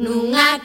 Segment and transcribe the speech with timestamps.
[0.00, 0.58] nunha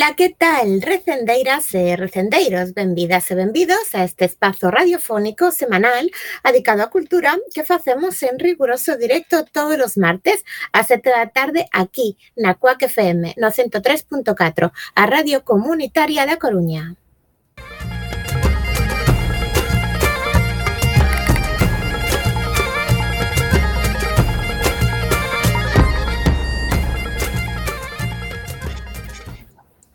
[0.00, 2.72] Ola, que tal, recendeiras e recendeiros?
[2.72, 6.08] Benvidas e benvidos a este espazo radiofónico semanal
[6.40, 10.40] dedicado á cultura que facemos en riguroso directo todos os martes
[10.72, 16.96] a 7 da tarde aquí na Cuac FM no 103.4, a Radio Comunitaria da Coruña.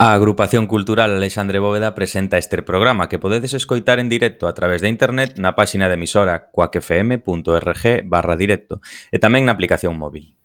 [0.05, 4.85] A Agrupación Cultural Alexandre Bóveda presenta este programa que podedes escoitar en directo a través
[4.85, 10.37] de internet na páxina de emisora coacfm.org barra directo e tamén na aplicación móvil.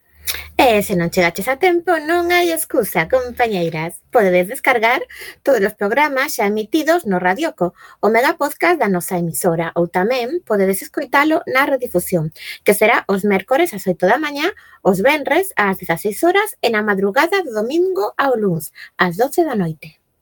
[0.62, 4.04] E se non chegaches a tempo, non hai excusa, compañeiras.
[4.12, 5.00] Podedes descargar
[5.40, 7.72] todos os programas xa emitidos no Radioco,
[8.04, 12.28] o mega podcast da nosa emisora, ou tamén podedes escoitalo na redifusión,
[12.60, 14.52] que será os mércores ás 8 da mañá,
[14.84, 18.68] os venres ás 16 horas e na madrugada do domingo ao luns,
[19.00, 19.99] ás 12 da noite.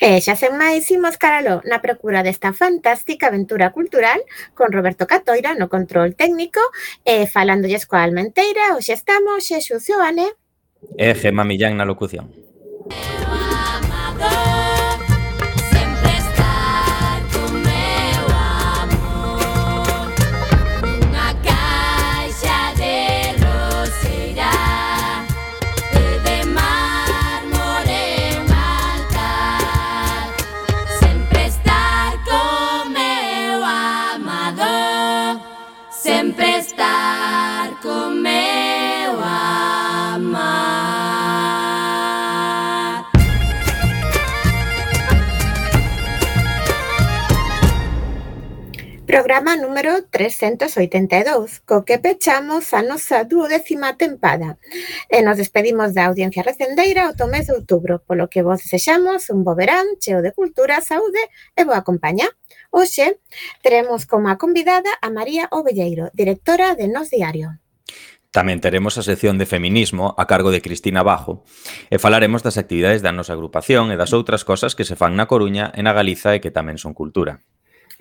[0.00, 4.24] E xa sen máis, imos caralo na procura desta fantástica aventura cultural
[4.56, 6.60] con Roberto Catoira no control técnico
[7.04, 10.32] eh, e falándolles coa Almenteira, hoxe estamos, Xexu Cioane
[10.96, 12.32] e Gemma Millán na locución.
[13.28, 14.59] Amador.
[49.30, 54.58] programa número 382, co que pechamos a nosa duodécima tempada.
[55.06, 59.30] E eh, nos despedimos da audiencia recendeira o mes de outubro, polo que vos desexamos
[59.30, 61.22] un bo verán cheo de cultura, saúde
[61.54, 62.26] e boa compañía.
[62.74, 63.22] Hoxe
[63.62, 67.62] teremos como a convidada a María Ovelleiro, directora de Nos Diario.
[68.34, 71.46] Tamén teremos a sección de feminismo a cargo de Cristina Bajo
[71.86, 75.30] e falaremos das actividades da nosa agrupación e das outras cosas que se fan na
[75.30, 77.46] Coruña e na Galiza e que tamén son cultura.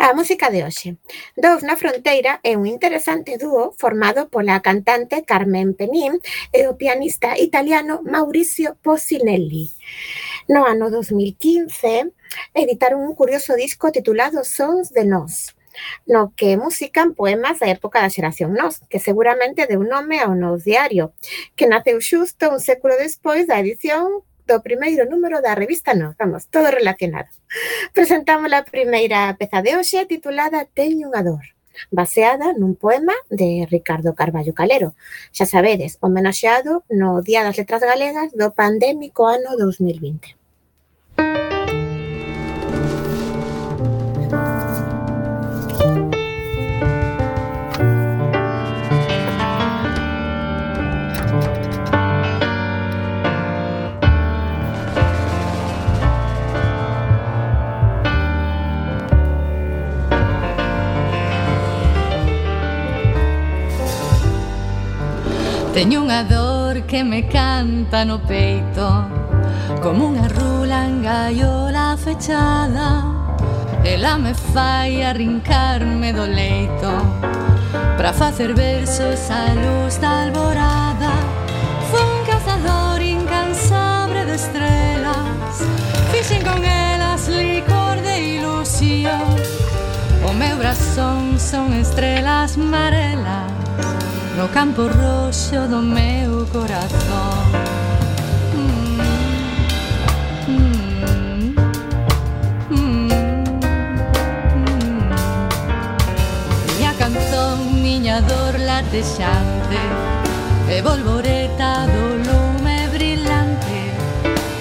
[0.01, 0.95] A música de hoxe.
[1.35, 6.23] Dous na fronteira é un interesante dúo formado pola cantante Carmen Penin
[6.55, 9.67] e o pianista italiano Mauricio Posinelli.
[10.47, 12.15] No ano 2015
[12.55, 15.51] editaron un curioso disco titulado Sons de Nós,
[16.07, 20.63] no que musican poemas da época da xeración Nós, que seguramente deu nome ao Nos
[20.63, 21.11] Diario,
[21.59, 26.49] que naceu xusto un século despois da edición do primeiro número da revista Nós, vamos,
[26.49, 27.29] todo relacionado.
[27.93, 31.45] Presentamos a primeira peza de hoxe titulada Teño unha dor
[31.87, 34.99] baseada nun poema de Ricardo Carballo Calero,
[35.31, 40.38] xa sabedes, homenaxeado no Día das Letras Galegas do pandémico ano 2020.
[65.79, 68.83] Teño unha dor que me canta no peito
[69.79, 73.07] Como unha rula en gaiola fechada.
[73.87, 76.91] Ela me fai arrincarme do leito
[77.95, 81.15] Pra facer versos a luz da alborada.
[81.87, 85.63] Fue un cazador incansable de estrelas
[86.11, 89.31] Fixen con elas licor de ilusión.
[90.27, 93.59] O meu brazón son estrelas marelas
[94.39, 97.43] no campo roxo do meu corazón.
[98.55, 99.01] Mm,
[100.47, 101.55] mm,
[102.71, 103.09] mm,
[104.55, 105.09] mm,
[106.67, 109.81] Miña canzón, miña dor latexante
[110.69, 113.79] E volvoreta do lume brillante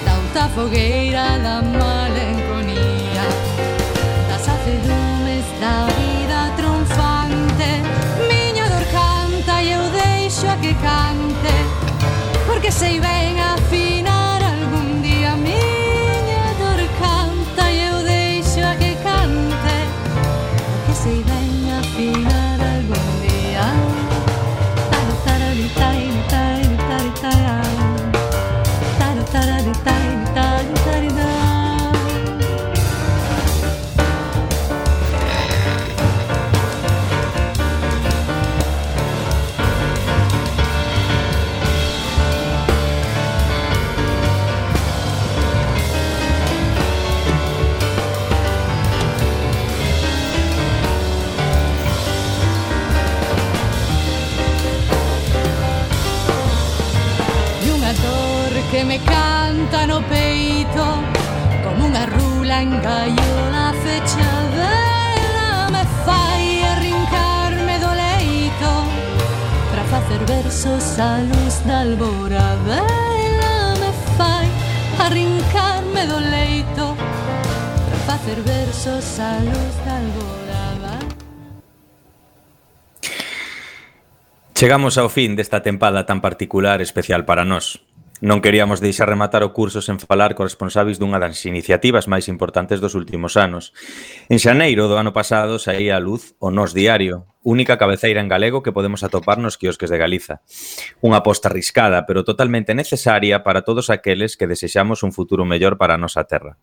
[0.05, 3.25] Da outra fogueira da malenconía
[4.27, 4.98] Das aceduras
[84.59, 87.79] Chegamos ao fin desta tempada tan particular especial para nós.
[88.19, 92.83] Non queríamos deixar rematar o curso sen falar co responsáveis dunha das iniciativas máis importantes
[92.83, 93.71] dos últimos anos.
[94.27, 98.59] En xaneiro do ano pasado saía a luz o Nos Diario, única cabeceira en galego
[98.59, 100.43] que podemos atopar nos quiosques de Galiza.
[100.99, 105.95] Unha aposta arriscada, pero totalmente necesaria para todos aqueles que desexamos un futuro mellor para
[105.95, 106.59] a nosa terra.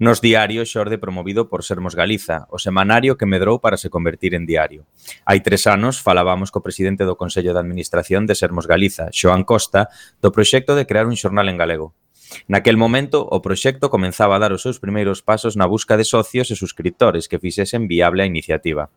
[0.00, 4.48] Nos diario xorde promovido por Sermos Galiza, o semanario que medrou para se convertir en
[4.48, 4.88] diario.
[5.28, 9.92] Hai tres anos falábamos co presidente do Consello de Administración de Sermos Galiza, Xoan Costa,
[10.24, 11.92] do proxecto de crear un xornal en galego.
[12.48, 16.48] Naquel momento, o proxecto comenzaba a dar os seus primeiros pasos na busca de socios
[16.48, 18.88] e suscriptores que fixesen viable a iniciativa.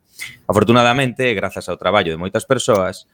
[0.48, 3.12] Afortunadamente, e grazas ao traballo de moitas persoas,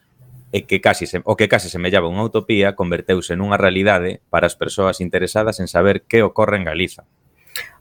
[0.54, 4.54] e que casi se, o que case semellaba unha utopía converteuse nunha realidade para as
[4.54, 7.10] persoas interesadas en saber que ocorre en Galiza.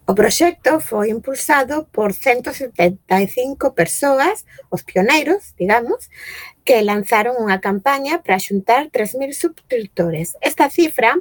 [0.09, 6.09] O proxecto foi impulsado por 175 persoas, os pioneiros, digamos,
[6.69, 10.37] que lanzaron unha campaña para xuntar 3.000 subscriptores.
[10.37, 11.17] Esta cifra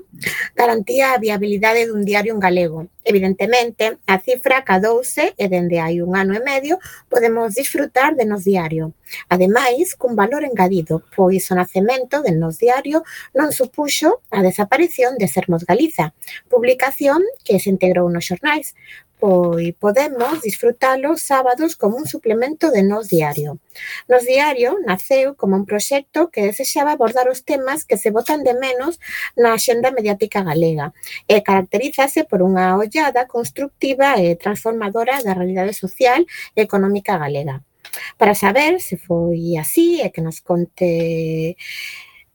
[0.52, 2.92] garantía a viabilidade dun diario en galego.
[3.00, 6.76] Evidentemente, a cifra cadouse e dende hai un ano e medio
[7.08, 8.92] podemos disfrutar de nos diario.
[9.32, 13.00] Ademais, cun valor engadido, pois o nacemento de nos diario
[13.32, 16.12] non supuxo a desaparición de Sermos Galiza,
[16.52, 18.76] publicación que se integrou nos xornais,
[19.20, 23.58] Hoy podemos disfrutalo sábados como un suplemento de Nos Diario.
[24.06, 28.54] Nos Diario naceu como un proxecto que desexaba abordar os temas que se botan de
[28.54, 29.02] menos
[29.34, 30.94] na xenda mediática galega
[31.26, 36.22] e caracterízase por unha ollada constructiva e transformadora da realidade social
[36.54, 37.66] e económica galega.
[38.22, 41.58] Para saber se foi así e que nos conte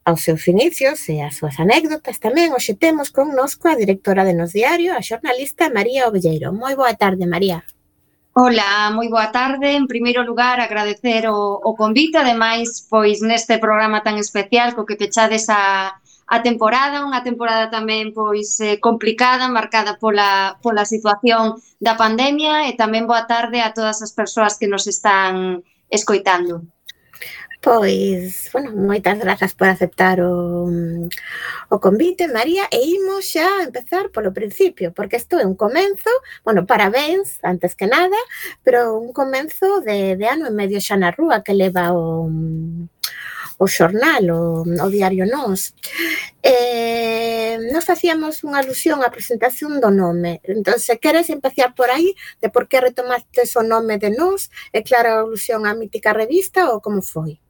[0.04, 4.52] aos seus inicios e as súas anécdotas tamén hoxe temos connosco a directora de Nos
[4.52, 6.52] Diario, a xornalista María Ovelleiro.
[6.52, 7.64] Moi boa tarde, María.
[8.36, 9.78] Ola, moi boa tarde.
[9.78, 14.98] En primeiro lugar, agradecer o, o convite, ademais, pois neste programa tan especial co que
[14.98, 15.94] pechades a,
[16.26, 22.74] a temporada, unha temporada tamén pois eh, complicada, marcada pola, pola situación da pandemia e
[22.74, 26.66] tamén boa tarde a todas as persoas que nos están escoitando.
[27.64, 30.68] Pois, bueno, moitas grazas por aceptar o,
[31.74, 36.12] o convite, María, e imos xa empezar polo principio, porque isto é un comenzo,
[36.44, 38.20] bueno, parabéns, antes que nada,
[38.64, 42.28] pero un comenzo de, de ano e medio xa na rúa que leva o,
[43.56, 44.42] o xornal, o,
[44.84, 45.72] o diario Nós.
[46.44, 50.44] Eh, nos facíamos unha alusión á presentación do nome.
[50.44, 52.12] Entón, se queres empezar por aí,
[52.44, 56.68] de por que retomaste o nome de Nós, é clara a alusión á mítica revista
[56.68, 57.40] ou como foi?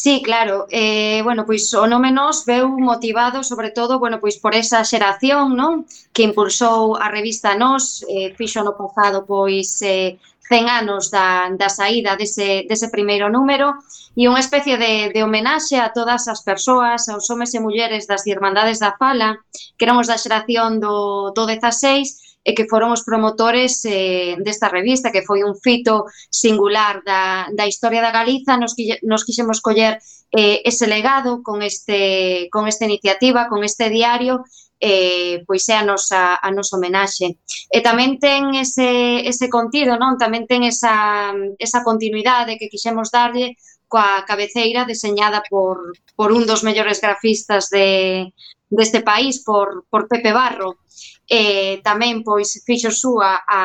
[0.00, 0.68] Sí, claro.
[0.70, 5.58] Eh, bueno, pois o nome nos veu motivado sobre todo, bueno, pois por esa xeración,
[5.58, 5.72] non?
[6.14, 10.14] Que impulsou a revista Nos, eh, fixo no pasado pois eh,
[10.46, 13.74] 100 anos da, da saída dese, dese primeiro número
[14.14, 18.22] e unha especie de, de homenaxe a todas as persoas, aos homes e mulleres das
[18.30, 19.42] Irmandades da Fala,
[19.74, 25.12] que éramos da xeración do, do 16, e que foron os promotores eh, desta revista,
[25.12, 28.72] que foi un fito singular da, da historia da Galiza, nos,
[29.04, 30.00] nos quixemos coller
[30.32, 34.48] eh, ese legado con, este, con esta iniciativa, con este diario,
[34.80, 37.36] eh, pois é a nosa, a nosa homenaxe.
[37.68, 40.16] E tamén ten ese, ese contido, non?
[40.16, 43.60] tamén ten esa, esa continuidade que quixemos darlle
[43.92, 48.32] coa cabeceira deseñada por, por un dos mellores grafistas de,
[48.68, 50.84] deste país por, por Pepe Barro
[51.28, 53.62] eh, tamén pois fixo súa a,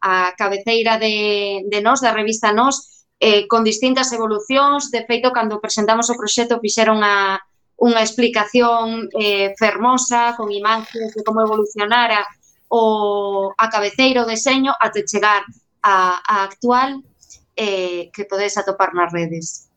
[0.00, 5.60] a cabeceira de, de Nos, da revista Nos eh, con distintas evolucións de feito cando
[5.60, 7.40] presentamos o proxecto fixeron a,
[7.78, 12.26] unha explicación eh, fermosa con imaxes de como evolucionara
[12.66, 15.46] o a cabeceira o deseño até chegar
[15.82, 17.06] a, a actual
[17.54, 19.67] eh, que podes atopar nas redes.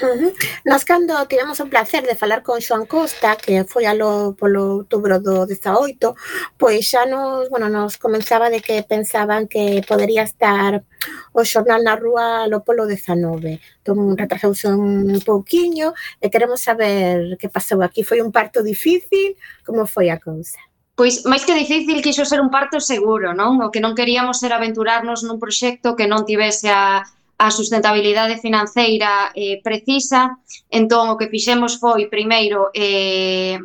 [0.00, 0.32] Uh -huh.
[0.64, 5.18] Nós cando tivemos o placer de falar con Xoan Costa, que foi alo polo outubro
[5.18, 6.14] do 18,
[6.56, 10.84] pois xa nos, bueno, nos comenzaba de que pensaban que podería estar
[11.32, 13.58] o xornal na rúa lo polo 19.
[13.82, 15.90] Entón, retrasouse un pouquiño
[16.22, 18.06] e queremos saber que pasou aquí.
[18.06, 19.34] Foi un parto difícil?
[19.66, 20.62] Como foi a cousa?
[20.98, 23.62] Pois, máis que difícil, quiso ser un parto seguro, non?
[23.62, 27.06] O que non queríamos era aventurarnos nun proxecto que non tivese a,
[27.38, 30.36] a sustentabilidade financeira eh, precisa.
[30.70, 33.58] Entón, o que fixemos foi, primeiro, eh,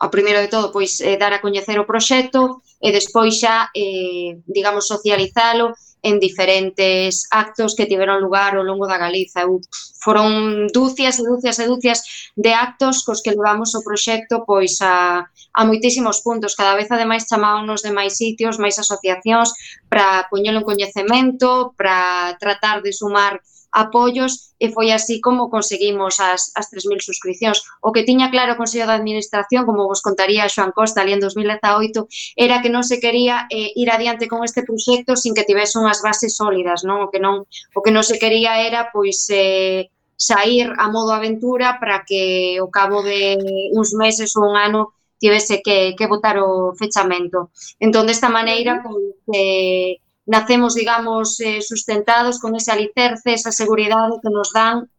[0.00, 4.40] o primeiro de todo, pois, eh, dar a coñecer o proxecto e despois xa, eh,
[4.48, 5.76] digamos, socializalo
[6.06, 9.42] en diferentes actos que tiveron lugar ao longo da Galiza.
[9.42, 9.58] Eu,
[9.98, 15.26] foron dúcias e dúcias e dúcias de actos cos que levamos o proxecto pois a,
[15.26, 16.54] a moitísimos puntos.
[16.54, 19.50] Cada vez ademais chamámonos de máis sitios, máis asociacións
[19.90, 23.42] para poñelo en coñecemento, para tratar de sumar
[23.72, 27.62] apoios e foi así como conseguimos as, as 3.000 suscripcións.
[27.82, 31.20] O que tiña claro o Consello de Administración, como vos contaría Xoan Costa ali en
[31.20, 35.76] 2018, era que non se quería eh, ir adiante con este proxecto sin que tivese
[35.76, 37.04] unhas bases sólidas, non?
[37.04, 41.76] O que non, o que non se quería era pois eh, sair a modo aventura
[41.76, 43.36] para que ao cabo de
[43.76, 47.52] uns meses ou un ano tivese que, que votar o fechamento.
[47.80, 54.30] Entón, desta maneira, pois, eh, nacemos, digamos, eh, sustentados con ese alicerce, esa seguridade que
[54.30, 54.90] nos dan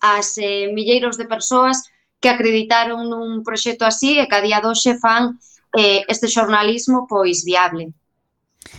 [0.00, 1.82] as eh, milleiros de persoas
[2.20, 5.38] que acreditaron nun proxecto así e que a día doxe fan
[5.78, 7.94] eh, este xornalismo pois viable.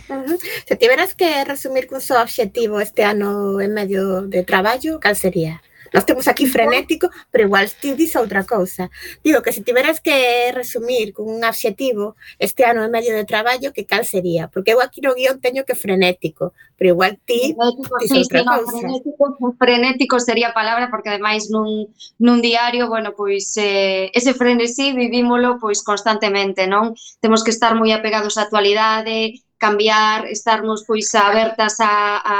[0.08, 0.38] Uh -huh.
[0.68, 5.64] Se tiveras que resumir cun só obxectivo este ano en medio de traballo, cal sería?
[5.92, 8.90] Nós temos aquí frenético, pero igual ti dis outra cousa.
[9.22, 13.72] Digo que se tiveras que resumir con un adxetivo este ano e medio de traballo,
[13.72, 14.48] que cal sería?
[14.48, 17.54] Porque eu aquí no guión teño que frenético, pero igual ti
[17.98, 18.72] dis sí, outra sí, cousa.
[18.72, 19.24] No, frenético,
[19.58, 25.58] frenético sería a palabra porque ademais nun, nun diario, bueno, pois eh, ese frenesí vivímolo
[25.58, 26.94] pois constantemente, non?
[27.18, 32.38] Temos que estar moi apegados á actualidade, cambiar, estarmos pois abertas a, a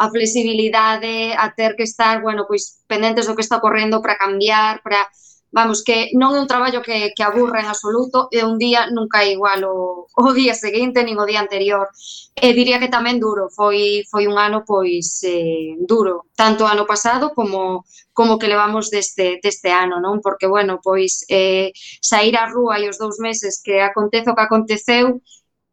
[0.00, 4.80] a flexibilidade, a ter que estar, bueno, pois pendentes do que está ocorrendo para cambiar,
[4.80, 5.04] para
[5.52, 9.26] vamos, que non é un traballo que, que aburra en absoluto, e un día nunca
[9.26, 11.90] é igual o, o día seguinte nin o día anterior.
[12.32, 17.34] E diría que tamén duro, foi, foi un ano pois eh, duro, tanto ano pasado
[17.36, 20.20] como como que levamos deste, deste ano, non?
[20.20, 21.72] Porque, bueno, pois eh,
[22.04, 25.20] sair á rúa e os dous meses que acontece o que aconteceu,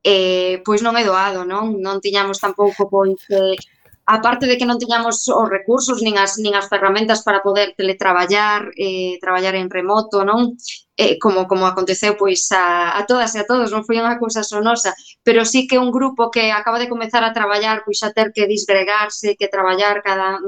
[0.04, 1.76] eh, pois non é doado, non?
[1.84, 3.60] Non tiñamos tampouco pois eh,
[4.08, 8.72] aparte de que non tiñamos os recursos nin as, nin as ferramentas para poder teletraballar,
[8.80, 10.56] eh, traballar en remoto, non?
[10.96, 14.48] Eh, como, como aconteceu pois a, a todas e a todos, non foi unha cousa
[14.48, 14.96] sonosa,
[15.28, 18.48] pero sí que un grupo que acaba de comezar a traballar, pois a ter que
[18.48, 20.40] disgregarse, que traballar cada,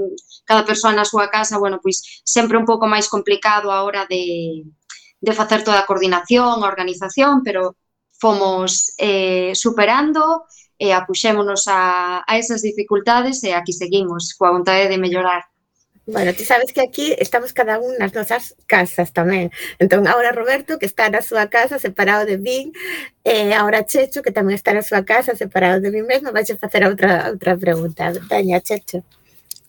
[0.47, 4.63] cada persoa na súa casa, bueno, pois sempre un pouco máis complicado a hora de,
[5.19, 7.75] de facer toda a coordinación, a organización, pero
[8.15, 10.47] fomos eh, superando,
[10.79, 15.43] e apuxémonos a, a esas dificultades e aquí seguimos coa vontade de mellorar.
[16.09, 19.53] Bueno, ti sabes que aquí estamos cada un nas nosas casas tamén.
[19.77, 22.73] Entón, agora Roberto, que está na súa casa separado de min,
[23.21, 26.57] e agora Checho, que tamén está na súa casa separado de min mesmo, vais a
[26.57, 28.09] facer outra outra pregunta.
[28.25, 29.05] Daña, Checho.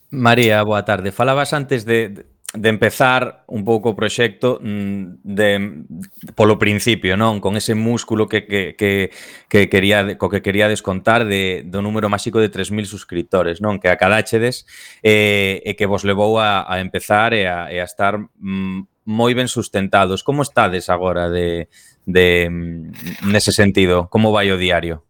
[0.08, 1.12] María, boa tarde.
[1.12, 5.86] Falabas antes de, de empezar un pouco o proxecto mm, de,
[6.34, 7.38] polo principio, non?
[7.38, 9.14] Con ese músculo que, que, que,
[9.46, 13.78] que quería, co que quería descontar de, do número máxico de 3.000 suscriptores, non?
[13.78, 14.66] Que acadáchedes
[15.06, 19.30] eh, e que vos levou a, a empezar e a, e a estar mm, moi
[19.38, 20.26] ben sustentados.
[20.26, 21.70] Como estades agora de,
[22.02, 24.10] de mm, nese sentido?
[24.10, 25.06] Como vai o diario?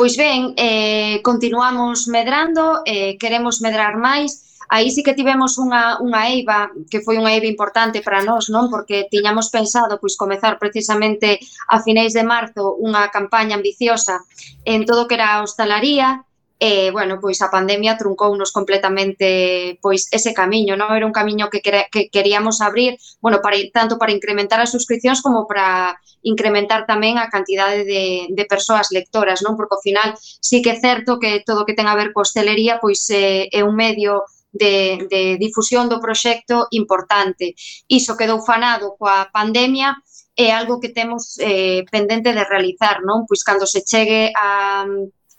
[0.00, 6.24] Pois ben, eh, continuamos medrando, eh, queremos medrar máis, aí sí que tivemos unha, unha
[6.32, 8.72] eiva, que foi unha eiva importante para nós, non?
[8.72, 11.36] Porque tiñamos pensado pois comezar precisamente
[11.68, 14.24] a finéis de marzo unha campaña ambiciosa
[14.64, 16.24] en todo que era a hostalaría,
[16.60, 20.92] e, bueno, pois a pandemia truncounos completamente pois ese camiño, non?
[20.92, 25.48] Era un camiño que, que queríamos abrir, bueno, para, tanto para incrementar as suscripcións como
[25.48, 29.56] para incrementar tamén a cantidade de, de persoas lectoras, non?
[29.56, 32.20] Porque ao final sí que é certo que todo o que ten a ver co
[32.20, 37.56] hostelería pois é, é un medio de, de difusión do proxecto importante.
[37.88, 39.96] Iso quedou fanado coa pandemia
[40.36, 43.24] é algo que temos eh, pendente de realizar, non?
[43.24, 44.84] Pois cando se chegue a,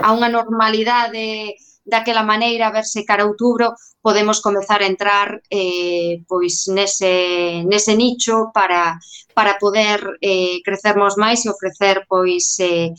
[0.02, 1.56] a unha normalidade
[1.86, 7.64] daquela maneira, a ver se cara a outubro podemos comezar a entrar eh, pois nese,
[7.66, 8.98] nese nicho para,
[9.34, 12.94] para poder eh, crecermos máis e ofrecer pois eh,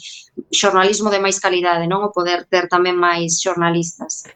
[0.50, 2.06] xornalismo de máis calidade, non?
[2.06, 4.26] O poder ter tamén máis xornalistas.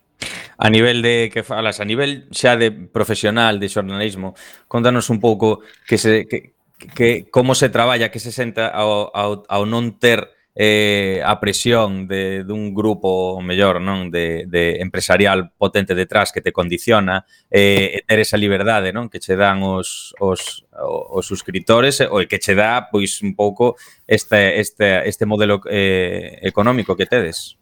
[0.58, 4.34] A nivel de que falas, a nivel xa de profesional de xornalismo,
[4.66, 6.56] contanos un pouco que se que,
[6.94, 12.08] que como se traballa, que se senta ao, ao, ao non ter eh, a presión
[12.08, 18.08] de, dun grupo mellor non de, de empresarial potente detrás que te condiciona eh, e
[18.08, 22.56] ter esa liberdade non que che dan os, os, os suscriptores eh, ou que che
[22.56, 23.76] dá pois un pouco
[24.08, 27.60] este, este, este modelo eh, económico que tedes.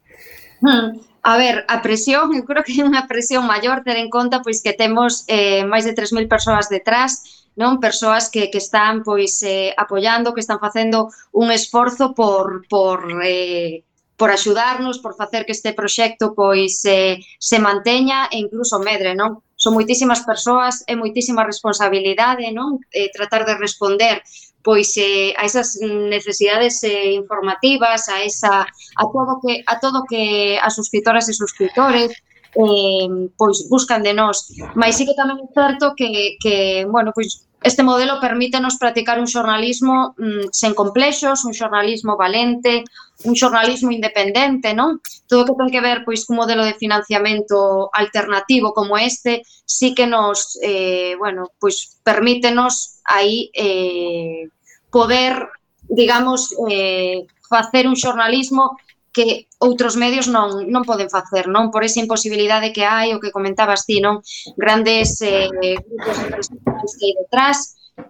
[0.62, 0.94] Hmm.
[1.26, 4.62] A ver, a presión, eu creo que é unha presión maior ter en conta pois
[4.62, 9.70] que temos eh, máis de 3.000 persoas detrás non persoas que, que están pois eh,
[9.78, 15.72] apoiando, que están facendo un esforzo por, por eh, por axudarnos, por facer que este
[15.72, 19.42] proxecto pois eh, se manteña e incluso medre, non?
[19.58, 22.78] Son moitísimas persoas e moitísima responsabilidade, non?
[22.94, 24.22] Eh, tratar de responder
[24.62, 30.56] pois eh, a esas necesidades eh, informativas, a esa a todo que a todo que
[30.62, 32.14] a suscritoras e suscritores
[32.54, 34.50] eh, pois buscan de nós.
[34.74, 39.26] Mas sí que tamén é certo que, que bueno, pois Este modelo permítenos practicar un
[39.26, 42.84] xornalismo mm, sen complexos, un xornalismo valente,
[43.24, 45.00] un xornalismo independente, non?
[45.24, 49.96] Todo o que ten que ver pois cun modelo de financiamento alternativo como este, sí
[49.96, 54.52] que nos, eh, bueno, pois permítenos aí eh,
[54.92, 55.48] poder,
[55.88, 58.76] digamos, eh, facer un xornalismo
[59.14, 61.70] que outros medios non, non poden facer, non?
[61.70, 64.20] Por esa imposibilidade que hai, o que comentabas ti, non?
[64.58, 65.46] Grandes eh,
[65.78, 67.56] grupos empresariais que hai detrás,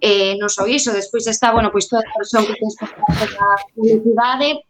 [0.01, 4.65] eh, non só iso, despois está, bueno, pois toda a persoa que tens a publicidade,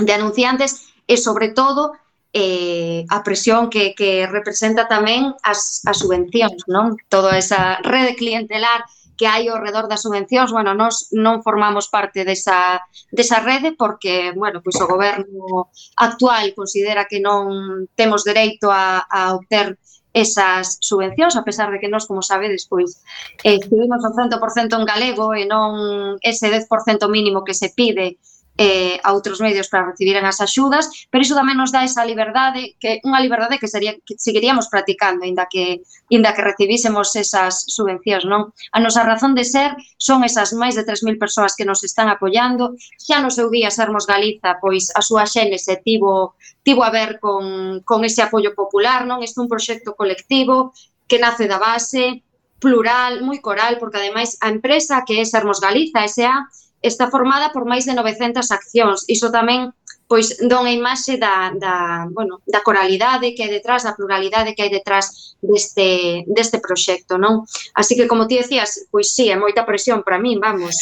[0.00, 1.92] de anunciantes, e sobre todo,
[2.32, 6.96] eh, a presión que, que representa tamén as, as subvencións, non?
[7.12, 8.80] Toda esa rede clientelar
[9.16, 14.36] que hai ao redor das subvencións, bueno, nós non formamos parte desa, desa rede porque,
[14.36, 19.80] bueno, pois o goberno actual considera que non temos dereito a, a obter
[20.16, 23.04] esas subvencións, a pesar de que nós, como sabedes, pois
[23.44, 28.16] eh, estivemos o 100% en galego e non ese 10% mínimo que se pide
[28.58, 32.74] eh, a outros medios para recibiren as axudas, pero iso tamén nos dá esa liberdade,
[32.80, 38.24] que unha liberdade que, sería, que seguiríamos practicando, inda que, inda que recibísemos esas subvencións.
[38.24, 38.56] Non?
[38.72, 42.74] A nosa razón de ser son esas máis de 3.000 persoas que nos están apoiando.
[42.96, 47.84] Xa no seu día Sermos Galiza, pois a súa xénese tivo, tivo a ver con,
[47.84, 49.20] con ese apoio popular, non?
[49.20, 50.72] Este é un proxecto colectivo
[51.04, 52.24] que nace da base,
[52.56, 56.48] plural, moi coral, porque ademais a empresa que é Sermos Galiza, S.A.,
[56.86, 59.04] está formada por máis de 900 accións.
[59.10, 59.74] Iso tamén
[60.06, 64.62] pois dón a imaxe da, da, bueno, da coralidade que hai detrás, da pluralidade que
[64.62, 67.42] hai detrás deste, deste proxecto, non?
[67.74, 70.78] Así que, como ti decías, pois sí, é moita presión para min, vamos,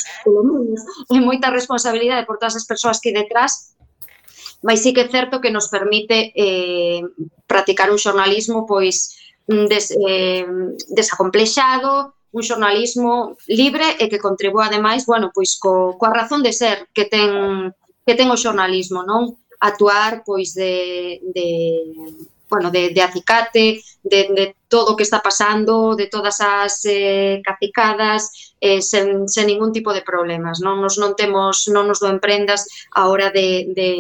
[1.09, 3.73] é moita responsabilidade por todas as persoas que hai detrás,
[4.61, 7.01] mas sí que é certo que nos permite eh,
[7.49, 9.17] practicar un xornalismo pois
[9.49, 10.45] mm, des, eh,
[10.93, 16.91] desacomplexado, un xornalismo libre e que contribúa ademais, bueno, pois co, coa razón de ser
[16.91, 17.71] que ten
[18.05, 19.39] que ten o xornalismo, non?
[19.63, 21.49] Atuar pois de, de
[22.49, 27.41] bueno, de, de acicate, de, de todo o que está pasando, de todas as eh,
[27.45, 30.61] cacicadas, eh, sen, sen ningún tipo de problemas.
[30.61, 32.65] Non nos non temos, non nos doen prendas
[32.97, 33.91] a hora de, de,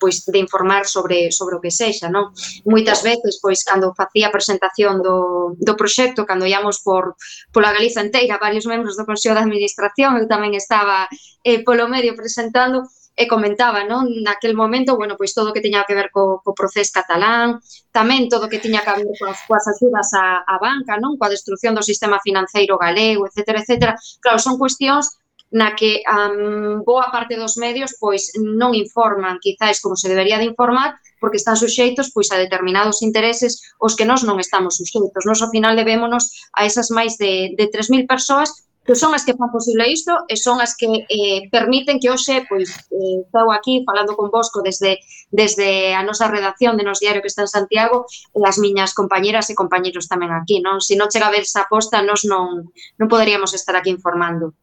[0.00, 2.08] pois, de informar sobre, sobre o que sexa.
[2.08, 2.32] Non?
[2.64, 7.16] Moitas veces, pois, cando facía a presentación do, do proxecto, cando íamos por,
[7.52, 11.04] pola Galiza inteira, varios membros do Consello de Administración, eu tamén estaba
[11.44, 12.88] eh, polo medio presentando,
[13.20, 16.56] e comentaba, non, naquel momento, bueno, pois todo o que teña que ver co, co
[16.56, 17.60] procés catalán,
[17.92, 21.28] tamén todo o que tiña que ver coas, coas axudas á, á banca, non, coa
[21.28, 23.92] destrucción do sistema financeiro galego, etc, etc.
[24.24, 29.98] Claro, son cuestións na que um, boa parte dos medios pois non informan quizáis como
[29.98, 34.38] se debería de informar porque están suxeitos pois a determinados intereses os que nós non
[34.38, 35.26] estamos suxeitos.
[35.26, 39.38] Nos ao final debémonos a esas máis de, de 3.000 persoas que son as que
[39.38, 43.86] fan posible isto e son as que eh, permiten que hoxe, pois, eh, estou aquí
[43.86, 44.98] falando con Bosco desde,
[45.30, 49.46] desde a nosa redacción de Nos Diario que está en Santiago, e as miñas compañeras
[49.46, 50.82] e compañeros tamén aquí, non?
[50.82, 52.66] Se non chega a ver esa aposta, nos non,
[52.98, 54.58] non poderíamos estar aquí informando.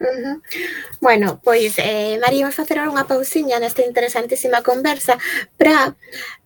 [0.00, 0.40] Uh.
[1.02, 5.20] Bueno, pois eh, Maríamos facer unha pausiña nesta interesantísima conversa
[5.60, 5.92] para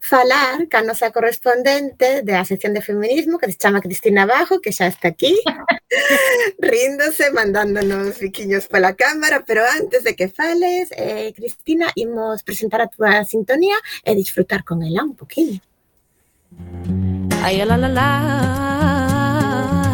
[0.02, 4.90] falar ca nosa correspondente da sección de feminismo que se chama Cristina Bajo, que xa
[4.90, 5.38] está aquí
[6.58, 12.90] ríndose, mandándonos biquiños pola cámara, pero antes de que fales, eh, Cristina, imos presentar a
[12.90, 15.62] túa sintonía e disfrutar con ela un poquinho.
[17.38, 18.08] Ay, la, la, la,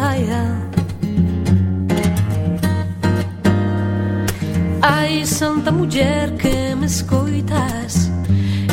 [0.01, 0.50] ay, ay.
[4.81, 8.09] Ai, santa muller que me escoitas?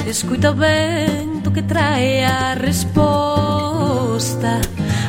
[0.06, 4.60] Escoita o vento que trae a resposta.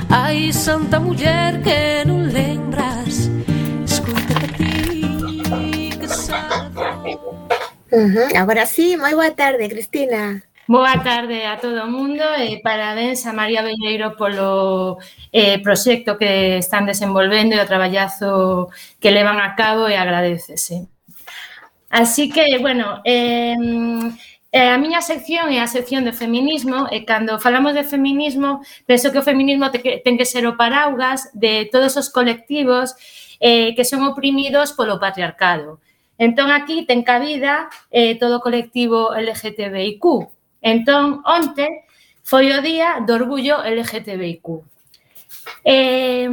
[0.09, 3.31] Ai, santa muller que non lembras?
[3.87, 7.15] Escoita a ti que sabe.
[7.91, 8.35] Uh -huh.
[8.35, 10.43] Agora sí, moi boa tarde, Cristina.
[10.69, 15.01] Boa tarde a todo o mundo e parabéns a María Belleiro polo
[15.33, 18.69] eh, proxecto que están desenvolvendo e o traballazo
[19.01, 20.85] que levan a cabo e agradecese.
[21.89, 23.57] Así que, bueno, eh,
[24.53, 29.09] eh, a miña sección é a sección de feminismo e cando falamos de feminismo penso
[29.09, 32.93] que o feminismo te, ten que ser o paraugas de todos os colectivos
[33.41, 35.81] eh, que son oprimidos polo patriarcado.
[36.21, 41.89] Entón aquí ten cabida eh, todo o colectivo LGTBIQ, Entón, onte
[42.23, 44.45] foi o día do orgullo LGTBIQ.
[45.63, 46.29] Eh,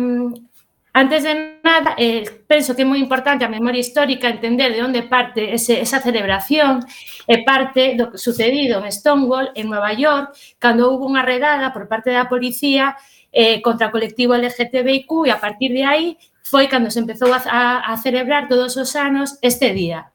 [0.92, 5.04] antes de nada, eh, penso que é moi importante a memoria histórica entender de onde
[5.04, 6.84] parte ese, esa celebración
[7.28, 11.88] e parte do que sucedido en Stonewall, en Nova York, cando houve unha redada por
[11.88, 12.96] parte da policía
[13.32, 17.40] eh, contra o colectivo LGTBIQ e a partir de aí foi cando se empezou a,
[17.44, 20.12] a, a celebrar todos os anos este día.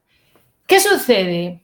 [0.66, 1.62] Que sucede?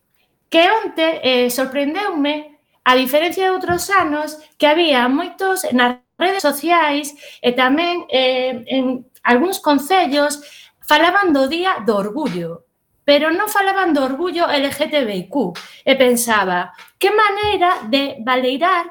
[0.48, 7.14] que onte eh, sorprendeume, a diferencia de outros anos, que había moitos nas redes sociais
[7.44, 10.40] e tamén eh, en algúns concellos
[10.82, 12.64] falaban do Día do Orgullo,
[13.04, 18.84] pero non falaban do orgullo LGTBIQ e pensaba, que maneira de valeirar,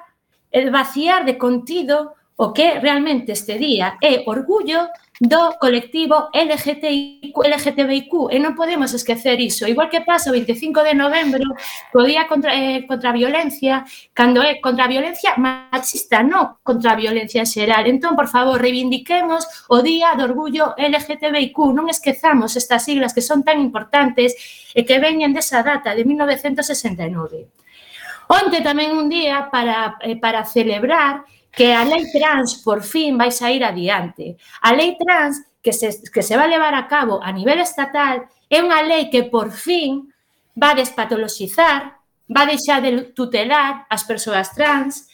[0.50, 4.90] el vaciar de contido o que realmente este día é orgullo
[5.20, 9.66] do colectivo LGTBIQ, LGTBIQ e non podemos esquecer iso.
[9.66, 11.58] Igual que pasa o 25 de novembro
[11.90, 13.82] co día contra, eh, contra a violencia,
[14.14, 17.90] cando é contra a violencia machista, non contra a violencia xeral.
[17.90, 21.74] Entón, por favor, reivindiquemos o día do orgullo LGTBIQ.
[21.74, 24.38] Non esquezamos estas siglas que son tan importantes
[24.78, 27.50] e que veñen desa data de 1969.
[28.30, 31.26] Onte tamén un día para, eh, para celebrar
[31.58, 34.38] que a lei trans por fin vai sair adiante.
[34.62, 38.62] A lei trans que se, que se vai levar a cabo a nivel estatal é
[38.62, 40.06] unha lei que por fin
[40.54, 41.98] va despatologizar,
[42.30, 45.10] va deixar de tutelar as persoas trans,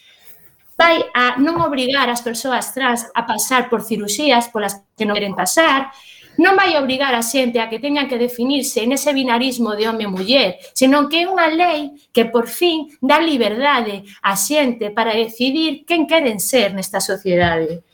[0.76, 5.40] vai a non obrigar as persoas trans a pasar por cirurxías polas que non queren
[5.40, 5.96] pasar,
[6.38, 10.10] non vai obrigar a xente a que teñan que definirse nese binarismo de home e
[10.10, 15.86] muller, senón que é unha lei que por fin dá liberdade a xente para decidir
[15.86, 17.86] quen queren ser nesta sociedade.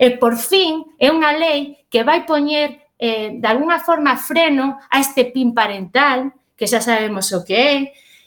[0.00, 5.00] E por fin é unha lei que vai poñer eh, de alguna forma freno a
[5.00, 7.76] este pin parental, que xa sabemos o que é,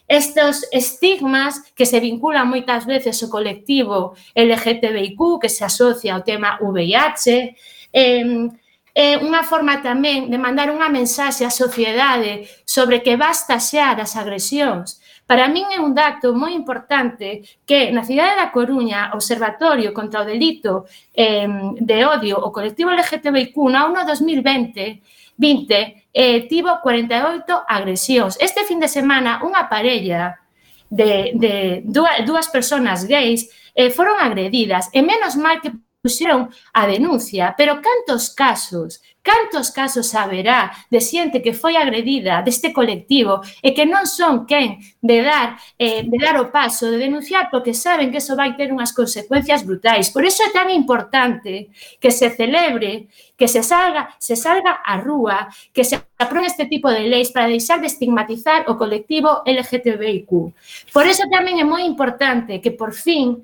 [0.07, 6.61] estos estigmas que se vinculan moitas veces ao colectivo LGTBIQ, que se asocia ao tema
[6.61, 7.57] VIH,
[7.89, 8.51] eh,
[8.95, 14.15] é unha forma tamén de mandar unha mensaxe á sociedade sobre que basta xa das
[14.15, 15.03] agresións.
[15.27, 20.27] Para min é un dato moi importante que na cidade da Coruña, Observatorio contra o
[20.27, 21.43] Delito eh,
[21.75, 25.03] de Odio, o colectivo LGTBIQ, na 1 2020,
[25.35, 28.39] 20, eh, tivo 48 agresións.
[28.39, 30.39] Este fin de semana, unha parella
[30.87, 34.87] de, de dúas, dúas personas gays eh, foron agredidas.
[34.95, 35.75] E menos mal que
[36.05, 42.69] puxeron a denuncia, pero cantos casos, cantos casos haberá de xente que foi agredida deste
[42.69, 47.49] colectivo e que non son quen de dar eh, de dar o paso, de denunciar,
[47.49, 50.13] porque saben que eso vai ter unhas consecuencias brutais.
[50.13, 55.49] Por iso é tan importante que se celebre, que se salga, se salga a rúa,
[55.73, 60.53] que se aproben este tipo de leis para deixar de estigmatizar o colectivo LGTBIQ.
[60.93, 63.41] Por iso tamén é moi importante que por fin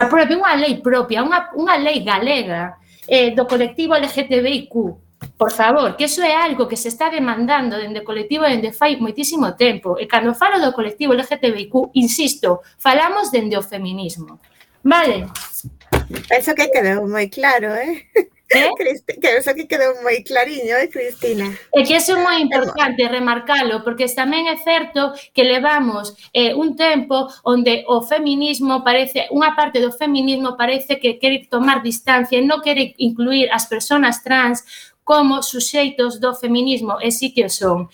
[0.00, 2.76] aprove unha lei propia, unha, unha lei galega
[3.08, 4.72] eh, do colectivo LGTBIQ.
[5.36, 8.96] Por favor, que eso é algo que se está demandando dende o colectivo dende fai
[9.00, 9.96] moitísimo tempo.
[9.96, 14.40] E cando falo do colectivo LGTBIQ, insisto, falamos dende o feminismo.
[14.84, 15.26] Vale.
[16.28, 18.04] Penso que quedou moi claro, eh?
[18.50, 18.70] ¿Eh?
[19.20, 21.50] Que eso que quedou moi clariño, eh, Cristina?
[21.74, 26.76] É que iso é moi importante remarcalo, porque tamén é certo que levamos eh, un
[26.78, 32.46] tempo onde o feminismo parece, unha parte do feminismo parece que quere tomar distancia e
[32.46, 34.62] non quere incluir as persoas trans
[35.02, 37.90] como suxeitos do feminismo, e sí que o son.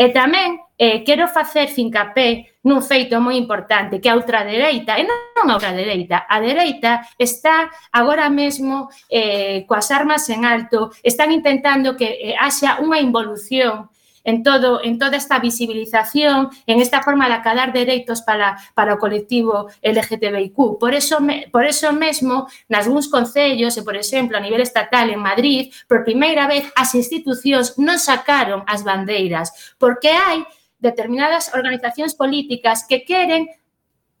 [0.00, 5.04] Eh, e tamén eh, quero facer fincapé nun feito moi importante, que a ultradereita, e
[5.04, 12.00] non a ultradereita, a dereita está agora mesmo eh, coas armas en alto, están intentando
[12.00, 13.92] que eh, haxa unha involución
[14.24, 19.00] en todo en toda esta visibilización, en esta forma de acadar dereitos para para o
[19.00, 20.80] colectivo LGTBIQ.
[20.80, 25.20] Por eso me, por eso mesmo nalgúns concellos, e por exemplo a nivel estatal en
[25.20, 30.44] Madrid, por primeira vez as institucións non sacaron as bandeiras, porque hai
[30.80, 33.48] determinadas organizacións políticas que queren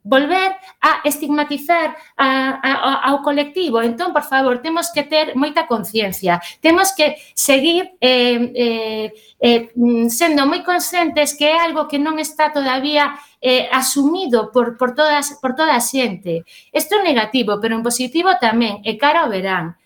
[0.02, 3.82] volver a estigmatizar a, a, ao colectivo.
[3.82, 6.40] Entón, por favor, temos que ter moita conciencia.
[6.60, 9.06] Temos que seguir eh, eh,
[9.40, 13.12] eh, mm, sendo moi conscientes que é algo que non está todavía
[13.44, 16.48] eh, asumido por, por, todas, por toda a xente.
[16.72, 19.76] Isto é negativo, pero en positivo tamén, e cara ao verán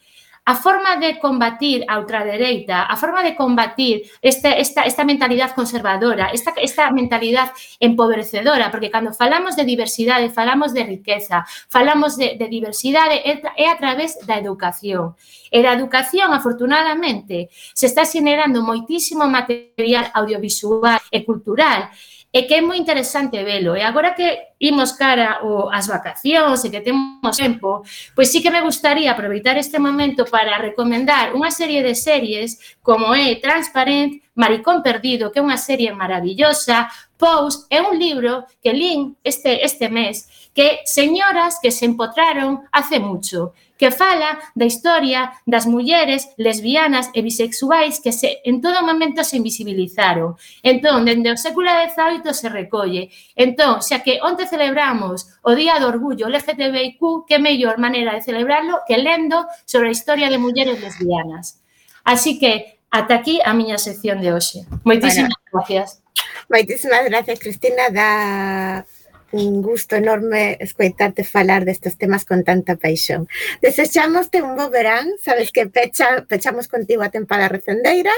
[0.44, 6.28] a forma de combatir a ultradereita, a forma de combatir esta, esta, esta mentalidad conservadora,
[6.32, 12.48] esta, esta mentalidad empobrecedora, porque cando falamos de diversidade, falamos de riqueza, falamos de, de
[12.48, 13.22] diversidade
[13.56, 15.16] é a través da educación.
[15.50, 21.88] E da educación, afortunadamente, se está xenerando moitísimo material audiovisual e cultural
[22.34, 23.78] e que é moi interesante velo.
[23.78, 28.50] E agora que imos cara o, as vacacións e que temos tempo, pois sí que
[28.50, 34.82] me gustaría aproveitar este momento para recomendar unha serie de series como é Transparent, Maricón
[34.82, 40.26] Perdido, que é unha serie maravillosa, Post, é un libro que lín este, este mes,
[40.50, 47.22] que señoras que se empotraron hace mucho que fala da historia das mulleres lesbianas e
[47.22, 50.38] bisexuais que se, en todo momento se invisibilizaron.
[50.62, 53.10] Entón, dende o século XVIII se recolle.
[53.34, 58.86] Entón, xa que onte celebramos o Día do Orgullo LGTBIQ, que mellor maneira de celebrarlo
[58.86, 61.58] que lendo sobre a historia de mulleres lesbianas.
[62.04, 64.66] Así que, ata aquí a miña sección de hoxe.
[64.84, 66.02] Moitísimas bueno, gracias.
[66.48, 68.86] Moitísimas gracias, Cristina, da
[69.34, 73.26] un gusto enorme escoitarte falar destes temas con tanta paixón.
[73.60, 78.14] Desexamoste un bo verán, sabes que pecha, pechamos contigo a tempada recendeira,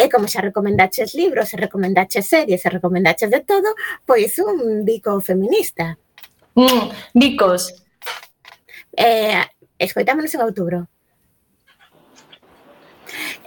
[0.00, 3.76] e como xa recomendaches libros, e recomendaches series, e recomendaches de todo,
[4.08, 6.00] pois un bico feminista.
[6.56, 7.84] Mm, bicos.
[8.96, 9.44] Eh,
[9.78, 10.88] escoitámonos en outubro.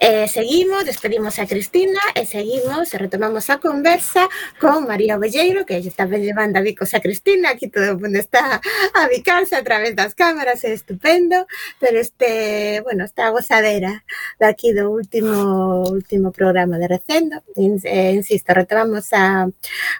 [0.03, 4.27] Eh, seguimos, despedimos a Cristina e seguimos e retomamos a conversa
[4.59, 8.17] con María Belleiro, que está tamén levando a bicos a Cristina, aquí todo o mundo
[8.17, 8.57] está
[8.97, 11.45] a bicarse a través das cámaras, é estupendo,
[11.77, 14.03] pero este, bueno, está gozadera gozadera
[14.41, 19.53] daqui do último último programa de Recendo, eh, insisto, retomamos a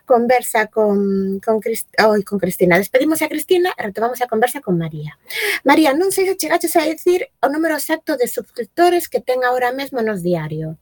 [0.10, 4.82] conversa con, con, Crist oh, con Cristina, despedimos a Cristina e retomamos a conversa con
[4.82, 5.22] María.
[5.62, 9.70] María, non sei se chegaches a decir o número exacto de subscriptores que ten agora
[9.70, 10.80] mesmo nos diario?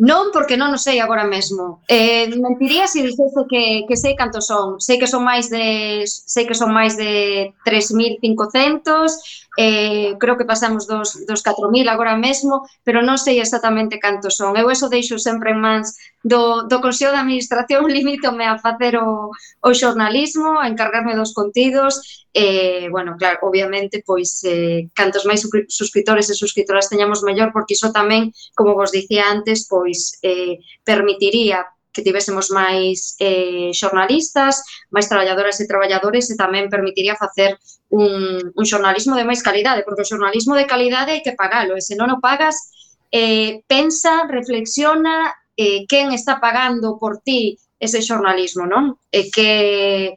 [0.00, 1.84] Non, porque non o sei agora mesmo.
[1.84, 4.80] Eh, mentiría se dixese que, que sei cantos son.
[4.80, 10.86] Sei que son máis de sei que son máis de 3500, eh, creo que pasamos
[10.86, 14.54] dos, dos 4.000 agora mesmo, pero non sei exactamente cantos son.
[14.54, 19.34] Eu eso deixo sempre en mans do, do Consello de Administración, limítome a facer o,
[19.34, 25.42] o xornalismo, a encargarme dos contidos, e, eh, bueno, claro, obviamente, pois, eh, cantos máis
[25.66, 31.66] suscriptores e suscriptoras teñamos mellor, porque iso tamén, como vos dicía antes, pois, eh, permitiría
[31.92, 34.62] que tivésemos máis eh, xornalistas,
[34.94, 37.58] máis traballadoras e traballadores e tamén permitiría facer
[37.90, 41.82] un, un xornalismo de máis calidade, porque o xornalismo de calidade hai que pagalo, e
[41.82, 42.70] se non o pagas,
[43.10, 48.96] eh, pensa, reflexiona eh, quen está pagando por ti ese xornalismo, non?
[49.10, 50.14] E que,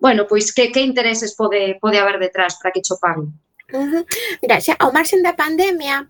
[0.00, 3.28] bueno, pois que, que intereses pode, pode haber detrás para que cho paguen.
[3.70, 4.04] Uh -huh.
[4.42, 6.08] Mira, xa, ao marxen da pandemia,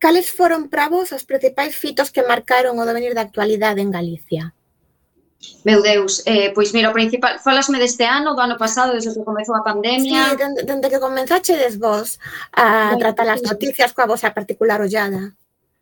[0.00, 4.56] Cales foron para vos os principais fitos que marcaron o devenir da actualidade en Galicia?
[5.64, 9.24] Meu Deus, eh, pois mira, o principal, falasme deste ano, do ano pasado, desde que
[9.24, 10.32] comezou a pandemia.
[10.32, 12.16] Sí, dende, dende que comenzaxe des vos
[12.52, 15.36] a tratar as noticias coa vosa particular ollada.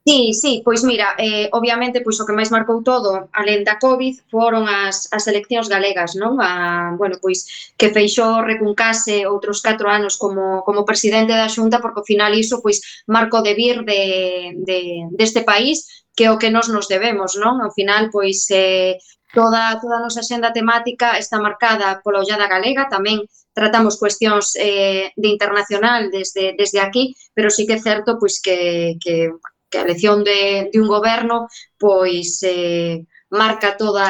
[0.09, 4.15] Sí, sí, pois mira, eh, obviamente pois o que máis marcou todo, alén da COVID,
[4.33, 6.41] foron as, as eleccións galegas, non?
[6.41, 7.45] A, bueno, pois
[7.77, 12.65] que Feixó recuncase outros 4 anos como, como presidente da Xunta, porque ao final iso
[12.65, 14.03] pois marco de vir de,
[14.65, 14.79] de,
[15.13, 15.77] deste país
[16.17, 17.61] que é o que nos nos debemos, non?
[17.61, 18.97] Ao final, pois, eh,
[19.37, 25.13] toda, toda a nosa xenda temática está marcada pola ollada galega, tamén tratamos cuestións eh,
[25.13, 29.37] de internacional desde, desde aquí, pero sí que é certo pois, que, que
[29.71, 34.09] que a elección de, de un goberno pois eh, marca toda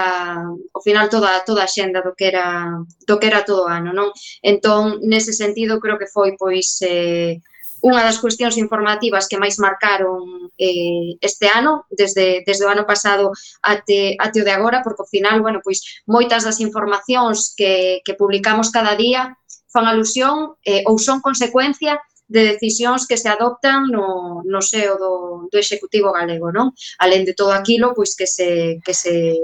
[0.75, 3.91] ao final toda toda a xenda do que era do que era todo o ano,
[3.93, 4.09] non?
[4.43, 7.43] Entón, nese sentido creo que foi pois eh,
[7.83, 13.31] unha das cuestións informativas que máis marcaron eh, este ano, desde, desde o ano pasado
[13.63, 18.19] até, até o de agora, porque ao final, bueno, pois moitas das informacións que, que
[18.19, 19.35] publicamos cada día
[19.71, 25.13] fan alusión eh, ou son consecuencia de decisións que se adoptan no, no seo do,
[25.51, 26.77] do Executivo Galego, non?
[27.01, 29.35] Alén de todo aquilo pois que se, que se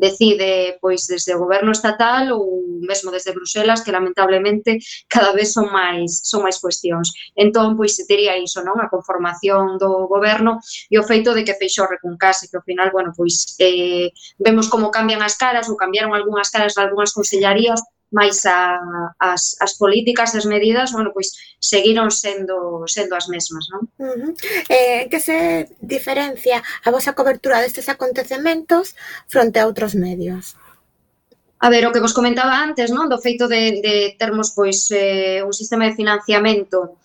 [0.00, 5.68] decide pois desde o goberno estatal ou mesmo desde Bruselas que lamentablemente cada vez son
[5.68, 7.12] máis son máis cuestións.
[7.36, 11.58] Entón pois se diría iso, non, a conformación do goberno e o feito de que
[11.60, 16.16] Feixó recuncase que ao final, bueno, pois eh, vemos como cambian as caras ou cambiaron
[16.16, 18.78] algunhas caras de algunhas consellarías mais a,
[19.18, 21.30] as, as políticas das medidas, bueno, pois
[21.62, 23.82] seguiron sendo sendo as mesmas, non?
[23.98, 24.32] Uh -huh.
[24.68, 28.98] Eh, que se diferencia a vosa cobertura destes acontecementos
[29.30, 30.58] fronte a outros medios?
[31.60, 35.44] A ver, o que vos comentaba antes, non, do feito de, de termos pois eh,
[35.44, 36.98] un sistema de financiamento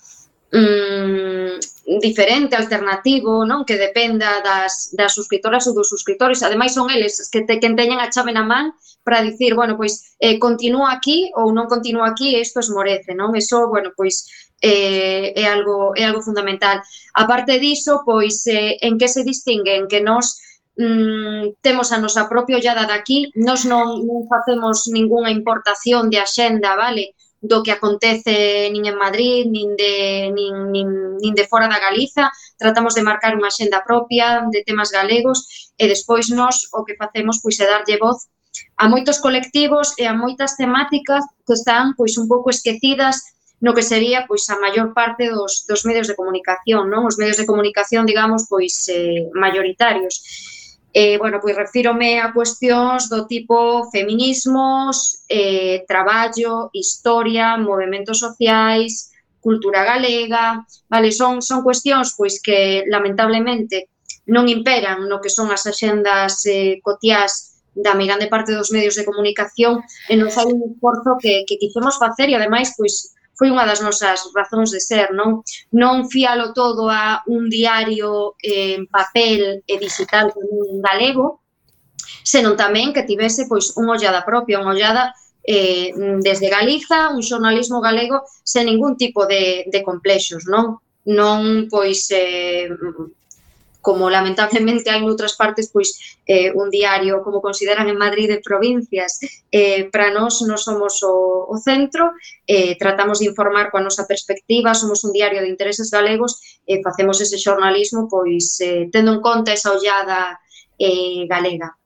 [0.51, 6.41] mm, diferente, alternativo, non que dependa das, das suscriptoras ou dos suscriptores.
[6.41, 8.73] Ademais, son eles que te, que teñen a chave na man
[9.05, 13.38] para dicir, bueno, pois, eh, continúa aquí ou non continúa aquí, isto esmorece, non?
[13.38, 14.25] Eso, bueno, pois,
[14.65, 16.81] eh, é, algo, é algo fundamental.
[17.13, 20.41] A parte diso, pois, eh, en que se distinguen que nós
[20.77, 26.73] mm, temos a nosa propia ollada daqui, nós non, non facemos ningunha importación de axenda,
[26.73, 27.13] vale?
[27.49, 29.93] do que acontece nin en Madrid, nin de,
[30.34, 30.89] nin, nin,
[31.21, 35.86] nin de fora da Galiza, tratamos de marcar unha xenda propia de temas galegos e
[35.86, 38.27] despois nos o que facemos pois é darlle voz
[38.77, 43.84] a moitos colectivos e a moitas temáticas que están pois un pouco esquecidas no que
[43.84, 47.08] sería pois a maior parte dos, dos medios de comunicación, non?
[47.08, 50.21] Os medios de comunicación, digamos, pois eh, maioritarios.
[50.97, 59.12] Eh, bueno, pois refírome a cuestións do tipo feminismos, eh, traballo, historia, movimentos sociais,
[59.43, 63.91] cultura galega, vale, son, son cuestións pois que lamentablemente
[64.31, 69.03] non imperan no que son as axendas eh, cotiás da meirande parte dos medios de
[69.03, 73.67] comunicación e non foi un esforzo que, que quixemos facer e ademais pois foi unha
[73.67, 75.43] das nosas razóns de ser, non?
[75.76, 81.43] Non fialo todo a un diario en papel e digital en galego,
[82.24, 85.13] senón tamén que tivese pois unha ollada propia, unha ollada
[85.45, 85.93] eh,
[86.26, 90.82] desde Galiza, un xornalismo galego sen ningún tipo de, de complexos, non?
[91.06, 92.65] Non, pois, eh,
[93.86, 95.93] como lamentablemente hai noutras partes pois
[96.26, 99.21] eh, un diario como consideran en Madrid de provincias
[99.54, 102.17] eh, para nós non somos o, o centro
[102.50, 106.80] eh, tratamos de informar coa nosa perspectiva somos un diario de intereses galegos e eh,
[106.82, 110.41] facemos ese xornalismo pois eh, tendo en conta esa ollada
[110.82, 111.78] eh, galega.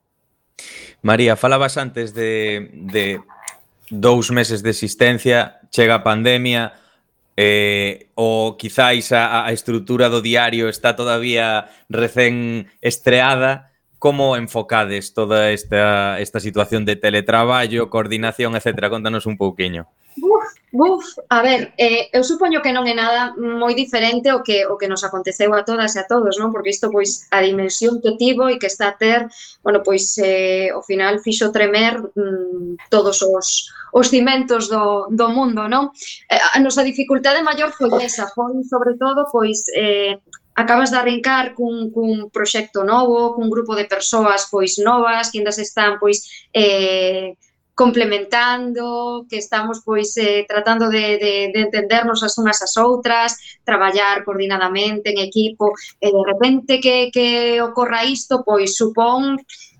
[1.03, 3.19] María, falabas antes de, de
[3.91, 6.78] dous meses de existencia, chega a pandemia,
[7.39, 13.68] eh, ou quizáis a, a estrutura do diario está todavía recén estreada
[13.99, 18.89] como enfocades toda esta, esta situación de teletraballo, coordinación, etcétera?
[18.89, 19.87] Contanos un pouquiño.
[20.15, 24.67] Buf, buf, a ver, eh, eu supoño que non é nada moi diferente o que
[24.67, 26.51] o que nos aconteceu a todas e a todos, non?
[26.51, 29.27] Porque isto pois a dimensión que tivo e que está a ter,
[29.63, 35.67] bueno, pois eh, ao final fixo tremer mm, todos os os cimentos do, do mundo,
[35.67, 35.91] non?
[36.29, 40.19] Eh, a nosa dificultade maior foi esa, foi sobre todo pois eh,
[40.55, 45.51] acabas de arrincar cun, cun proxecto novo, cun grupo de persoas pois novas, que ainda
[45.51, 47.35] se están pois eh,
[47.79, 54.27] complementando, que estamos pois eh, tratando de, de, de entendernos as unas as outras, traballar
[54.27, 55.71] coordinadamente en equipo,
[56.03, 59.39] e de repente que, que ocorra isto, pois supón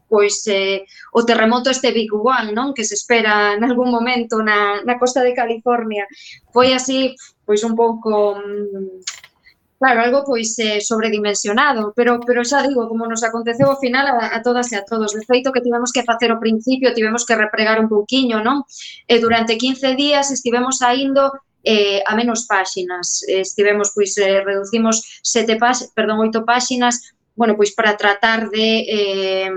[0.10, 2.74] pois eh, o terremoto este Big One, non?
[2.74, 6.10] Que se espera en algún momento na, na costa de California.
[6.50, 7.14] Foi así,
[7.46, 9.19] pois un pouco mm,
[9.80, 14.36] Claro, algo pois eh, sobredimensionado, pero pero xa digo, como nos aconteceu ao final a,
[14.36, 15.16] a todas e a todos.
[15.16, 18.68] De feito que tivemos que facer ao principio, tivemos que repregar un pouquiño, non?
[19.08, 21.32] E durante 15 días estivemos saindo
[21.64, 23.24] eh, a menos páxinas.
[23.24, 29.52] Estivemos, pois, eh, reducimos sete pás, perdón, oito páxinas, bueno, pois para tratar de eh,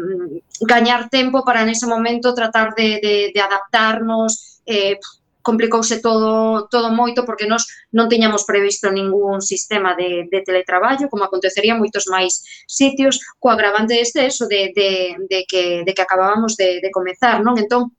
[0.63, 5.03] gañar tempo para nese momento tratar de, de, de adaptarnos, eh,
[5.43, 11.27] complicouse todo, todo moito porque nós non tiñamos previsto ningún sistema de, de teletraballo, como
[11.27, 16.03] acontecería en moitos máis sitios, co agravante este eso de, de, de, que, de que
[16.03, 17.59] acabábamos de, de comezar, non?
[17.59, 17.93] Entón,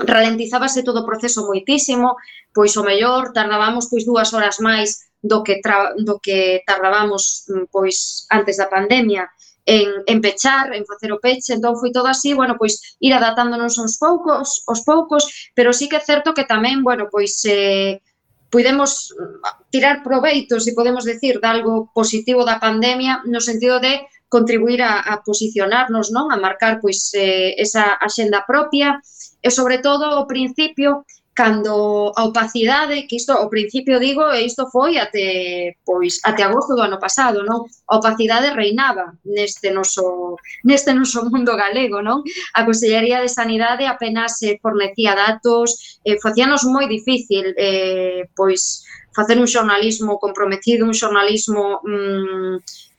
[0.00, 2.18] ralentizábase todo o proceso moitísimo,
[2.50, 7.70] pois o mellor tardábamos pois dúas horas máis do que, tra, do que tardábamos mm,
[7.70, 9.26] pois antes da pandemia
[9.68, 13.76] en, en pechar, en facer o peche, entón foi todo así, bueno, pois ir adaptándonos
[13.76, 18.00] aos poucos, aos poucos, pero sí que é certo que tamén, bueno, pois eh,
[18.48, 24.08] podemos mm, tirar proveitos, se podemos decir, de algo positivo da pandemia no sentido de
[24.32, 29.04] contribuir a, a posicionarnos, non, a marcar pois eh, esa axenda propia.
[29.38, 31.04] E sobre todo o principio
[31.38, 36.74] cando a opacidade, que isto ao principio digo, e isto foi até pois até agosto
[36.74, 37.62] do ano pasado, non?
[37.86, 40.34] A opacidade reinaba neste noso
[40.66, 42.26] neste noso mundo galego, non?
[42.58, 48.82] A Consellería de Sanidade apenas se fornecía datos, eh, facíanos moi difícil eh, pois
[49.14, 52.54] facer un xornalismo comprometido, un xornalismo mm,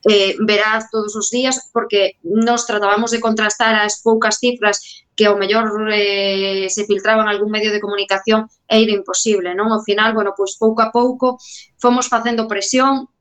[0.07, 5.35] eh, verás todos os días porque nos tratábamos de contrastar as poucas cifras que ao
[5.35, 9.67] mellor eh, se filtraba en algún medio de comunicación e era imposible, non?
[9.75, 11.35] Ao final, bueno, pois pouco a pouco
[11.75, 13.11] fomos facendo presión,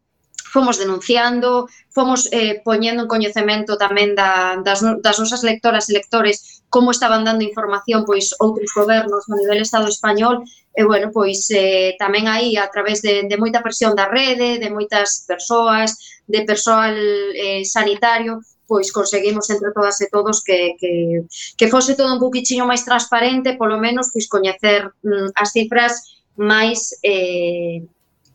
[0.46, 6.62] fomos denunciando, fomos eh, poñendo en coñecemento tamén da, das, das nosas lectoras e lectores
[6.70, 11.98] como estaban dando información pois outros gobernos a nivel Estado español e bueno, pois eh,
[11.98, 15.98] tamén aí a través de, de moita presión da rede, de moitas persoas,
[16.30, 16.94] de persoal
[17.34, 18.38] eh, sanitario,
[18.68, 21.24] pois conseguimos entre todas e todos que, que,
[21.56, 26.92] que fose todo un poquichiño máis transparente, polo menos pois coñecer mm, as cifras máis
[27.02, 27.82] eh,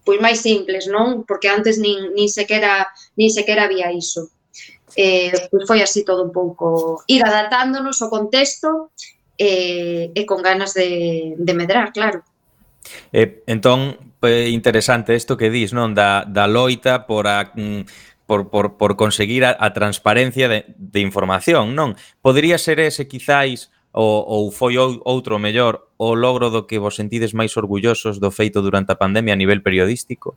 [0.03, 1.23] pois máis simples, non?
[1.23, 4.33] Porque antes nin, nin sequera nin sequera había iso.
[4.97, 8.91] Eh, pois foi así todo un pouco ir adaptándonos ao contexto
[9.37, 12.25] eh, e con ganas de, de medrar, claro.
[13.13, 13.97] Eh, entón,
[14.29, 15.95] interesante isto que dis, non?
[15.95, 20.99] Da, da loita por a mm, por, por, por conseguir a, a transparencia de, de
[20.99, 21.95] información, non?
[22.23, 27.37] Podería ser ese, quizáis, ou, ou foi outro mellor o logro do que vos sentides
[27.37, 30.35] máis orgullosos do feito durante a pandemia a nivel periodístico?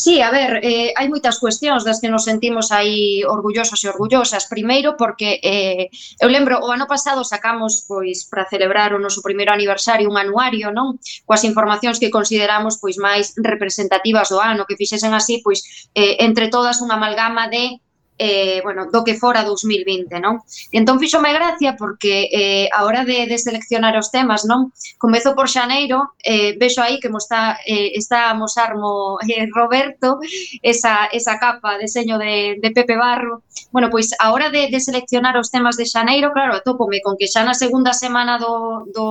[0.00, 4.46] Sí, a ver, eh, hai moitas cuestións das que nos sentimos aí orgullosos e orgullosas.
[4.46, 5.90] Primeiro, porque eh,
[6.22, 10.70] eu lembro, o ano pasado sacamos, pois, para celebrar o noso primeiro aniversario, un anuario,
[10.70, 11.02] non?
[11.26, 15.66] Coas informacións que consideramos, pois, máis representativas do ano, que fixesen así, pois,
[15.98, 17.82] eh, entre todas unha amalgama de
[18.18, 20.42] eh, bueno, do que fora 2020, non?
[20.74, 24.74] Entón fixome gracia porque eh, a hora de, de seleccionar os temas, non?
[24.98, 30.18] Comezo por Xaneiro, eh, vexo aí que mo está, eh, está a mosarmo eh, Roberto
[30.62, 33.46] esa, esa capa, de seño de, de Pepe Barro.
[33.70, 37.30] Bueno, pois a hora de, de seleccionar os temas de Xaneiro, claro, atópome con que
[37.30, 39.06] xa na segunda semana do, do,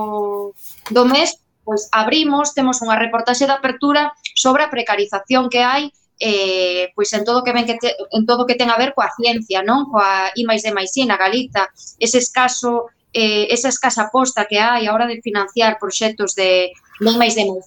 [0.92, 6.92] do mes pois abrimos, temos unha reportaxe de apertura sobre a precarización que hai eh,
[6.96, 9.62] pois en todo que ven que te, en todo que ten a ver coa ciencia,
[9.62, 9.86] non?
[9.90, 11.70] Coa I máis de máis na Galiza,
[12.02, 17.18] ese escaso eh, esa escasa aposta que hai a hora de financiar proxectos de non
[17.18, 17.66] máis de máis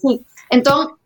[0.51, 0.99] Entón,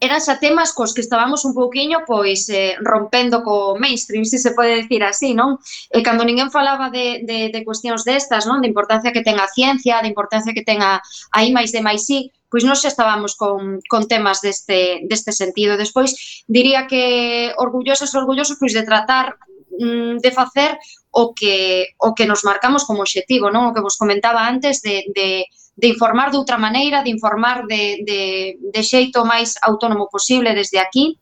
[0.00, 4.56] eran xa temas cos que estábamos un pouquiño pois eh, rompendo co mainstream, se se
[4.56, 5.60] pode decir así, non?
[5.92, 8.64] E cando ninguén falaba de, de, de cuestións destas, non?
[8.64, 11.84] De importancia que ten a ciencia, de importancia que ten a, a I máis de
[11.84, 15.78] máis I, pois nós xa estábamos con, con temas deste, deste sentido.
[15.78, 19.38] Despois, diría que orgullosos, orgullosos, pois de tratar
[19.78, 20.76] mm, de facer
[21.10, 23.70] o que, o que nos marcamos como objetivo, non?
[23.70, 25.46] o que vos comentaba antes de, de,
[25.78, 28.22] de informar de outra maneira, de informar de, de,
[28.58, 31.18] de xeito máis autónomo posible desde aquí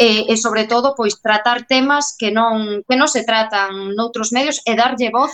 [0.00, 4.64] e, e sobre todo pois tratar temas que non que non se tratan noutros medios
[4.64, 5.28] e darlle voz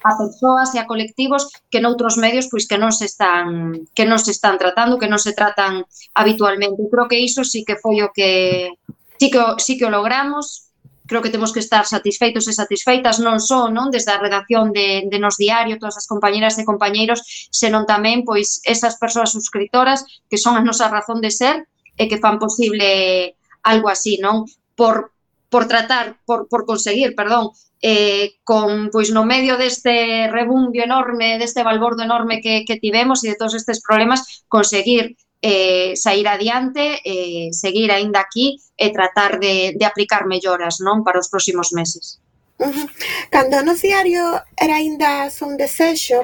[0.00, 4.16] a persoas e a colectivos que noutros medios pois que non se están que non
[4.16, 5.84] se están tratando, que non se tratan
[6.16, 6.88] habitualmente.
[6.88, 8.72] Creo que iso sí que foi o que
[9.20, 10.72] sí que sí que o logramos.
[11.04, 15.04] Creo que temos que estar satisfeitos e satisfeitas non só non desde a redacción de,
[15.12, 17.20] de Nos Diario, todas as compañeras e compañeiros,
[17.52, 21.68] senón tamén pois esas persoas suscritoras que son a nosa razón de ser
[22.00, 23.36] e que fan posible
[23.66, 24.46] algo así, non?
[24.78, 25.10] Por,
[25.50, 27.50] por tratar, por, por conseguir, perdón,
[27.82, 33.34] eh, con pois no medio deste rebumbio enorme, deste balbordo enorme que, que tivemos e
[33.34, 39.76] de todos estes problemas, conseguir eh, sair adiante, eh, seguir aínda aquí e tratar de,
[39.76, 42.18] de aplicar melloras non para os próximos meses.
[42.58, 42.88] Uh.
[43.30, 45.68] Cando o nos diario era aínda son de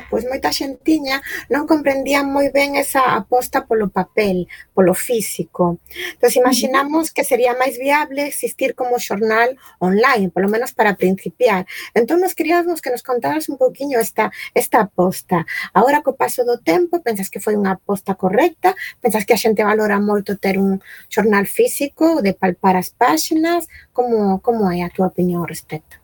[0.08, 1.20] pois moita xentiña
[1.52, 5.76] non comprendía moi ben esa aposta polo papel, polo físico.
[6.16, 11.68] Entón, imaginamos que sería máis viable existir como xornal online, polo menos para principiar.
[11.92, 15.44] Entón, nos queríamos que nos contaras un poquinho esta, esta aposta.
[15.76, 18.72] Agora, co paso do tempo, pensas que foi unha aposta correcta?
[19.04, 20.80] Pensas que a xente valora moito ter un
[21.12, 23.68] xornal físico, de palpar as páxinas?
[23.92, 26.01] Como, como é a túa opinión ao respecto?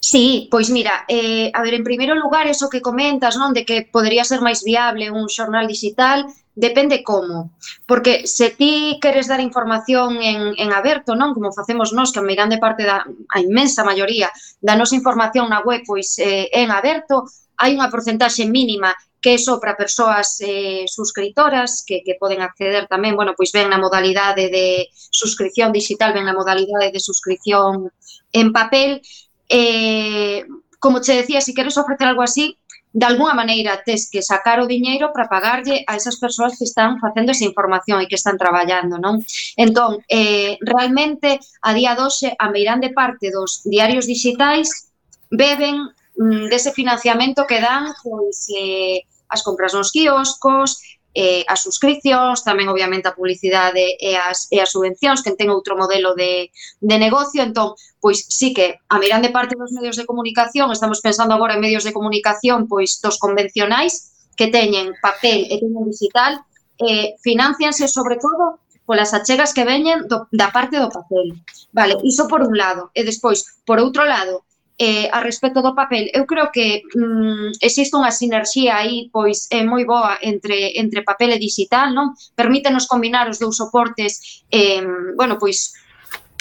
[0.00, 3.82] Sí, pois mira, eh, a ver, en primeiro lugar, eso que comentas, non, de que
[3.82, 6.22] podería ser máis viable un xornal digital,
[6.54, 7.50] depende como.
[7.86, 12.26] Porque se ti queres dar información en, en aberto, non, como facemos nós, que a
[12.26, 14.30] meirande parte da a inmensa maioría
[14.62, 17.26] da nosa información na web, pois eh, en aberto,
[17.58, 22.86] hai unha porcentaxe mínima que é só para persoas eh, suscritoras que, que poden acceder
[22.86, 27.90] tamén, bueno, pois ven na modalidade de suscripción digital, ven na modalidade de suscripción
[28.30, 29.02] en papel,
[29.48, 30.44] eh,
[30.78, 32.58] como che decía, se si queres ofrecer algo así,
[32.92, 36.98] de alguna maneira tes que sacar o diñeiro para pagarlle a esas persoas que están
[36.98, 39.20] facendo esa información e que están traballando, non?
[39.60, 44.88] Entón, eh, realmente, a día doxe, a meirande parte dos diarios digitais
[45.28, 50.80] beben mm, dese financiamento que dan pois, eh, as compras nos quioscos,
[51.18, 55.74] eh, as suscripcións, tamén obviamente a publicidade e as, e as subvencións, que ten outro
[55.74, 60.06] modelo de, de negocio, entón, pois sí que a mirande de parte dos medios de
[60.06, 65.58] comunicación, estamos pensando agora en medios de comunicación pois dos convencionais que teñen papel e
[65.58, 66.38] teñen digital,
[66.78, 71.34] eh, financianse sobre todo polas achegas que veñen do, da parte do papel.
[71.74, 72.94] Vale, iso por un lado.
[72.94, 74.47] E despois, por outro lado,
[74.78, 79.66] eh, a respecto do papel, eu creo que mm, existe unha sinerxía aí pois é
[79.66, 82.14] moi boa entre entre papel e digital, non?
[82.38, 84.80] Permítenos combinar os dous soportes eh,
[85.18, 85.74] bueno, pois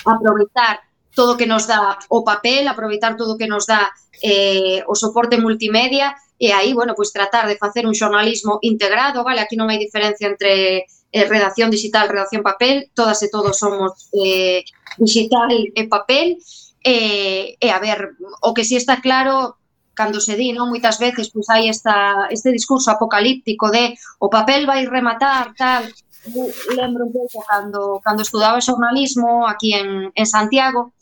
[0.06, 0.86] aproveitar
[1.18, 3.90] todo o que nos dá o papel, aproveitar todo o que nos dá
[4.22, 9.42] eh, o soporte multimedia e aí, bueno, pois tratar de facer un xornalismo integrado, vale?
[9.42, 14.62] Aquí non hai diferencia entre eh, redacción digital, redacción papel, todas e todos somos eh,
[15.02, 19.60] digital e papel, e E, e a ver, o que si sí está claro
[19.98, 24.64] cando se di, non, moitas veces pois hai esta este discurso apocalíptico de o papel
[24.64, 25.84] vai rematar tal.
[26.32, 26.48] Eu
[26.80, 30.96] lembro un pouco cando cando estudaba xornalismo aquí en en Santiago,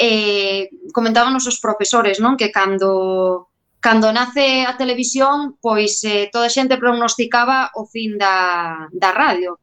[0.00, 6.54] eh comentábanos os profesores, non, que cando cando nace a televisión, pois eh, toda a
[6.56, 9.60] xente prognosticaba o fin da da radio.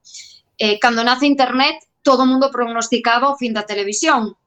[0.53, 4.37] Eh cando nace internet, todo o mundo prognosticaba o fin da televisión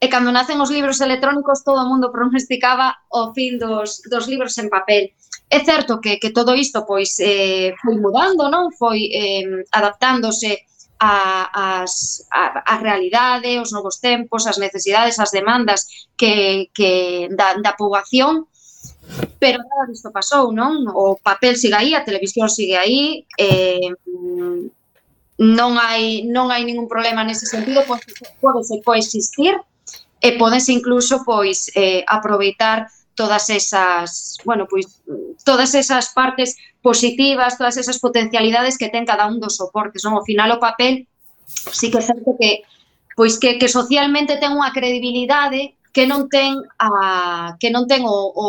[0.00, 4.56] E cando nacen os libros electrónicos, todo o mundo pronosticaba o fin dos, dos libros
[4.56, 5.12] en papel.
[5.52, 8.72] É certo que, que todo isto pois eh, foi mudando, non?
[8.72, 10.64] Foi eh, adaptándose
[11.00, 15.84] a, as, a, a realidade, os novos tempos, as necesidades, as demandas
[16.16, 18.48] que, que da, da poboación,
[19.40, 20.88] pero nada disto pasou, non?
[20.92, 23.92] O papel sigue aí, a televisión sigue aí, eh,
[25.40, 29.56] non hai non hai ningún problema nese sentido, pois, pode, pode se coexistir,
[30.20, 35.02] e podense incluso pois eh, aproveitar todas esas, bueno, pois
[35.44, 40.16] todas esas partes positivas, todas esas potencialidades que ten cada un dos soportes, non?
[40.16, 41.04] Ao final o papel
[41.48, 42.64] sí que é certo que
[43.16, 48.18] pois que, que socialmente ten unha credibilidade que non ten a que non ten o,
[48.32, 48.46] o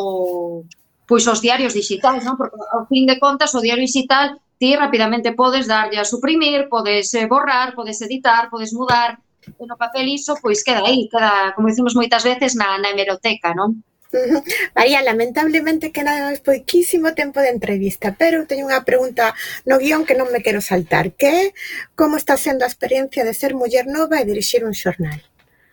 [1.10, 2.40] pois os diarios digitais, non?
[2.40, 7.12] Porque ao fin de contas o diario digital ti rapidamente podes darlle a suprimir, podes
[7.18, 11.70] eh, borrar, podes editar, podes mudar, E no papel iso, pois queda aí, queda, como
[11.70, 13.82] dicimos moitas veces, na, na hemeroteca, non?
[14.14, 14.44] Uh.
[14.76, 19.34] María, lamentablemente queda poquísimo tempo de entrevista, pero teño unha pregunta
[19.66, 21.56] no guión que non me quero saltar, que
[21.96, 25.20] como está sendo a experiencia de ser muller nova e dirixir un xornal?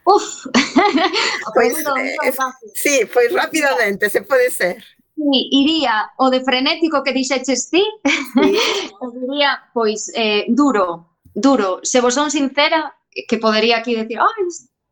[0.09, 0.49] Uf,
[1.55, 2.33] pois, eh,
[2.75, 4.81] sí, pois rapidamente, se pode ser.
[5.19, 8.49] Sí, iría o de frenético que dixeches ti, sí.
[9.19, 11.81] diría, pois, eh, duro, duro.
[11.83, 14.45] Se vos son sincera, que podería aquí decir, ai,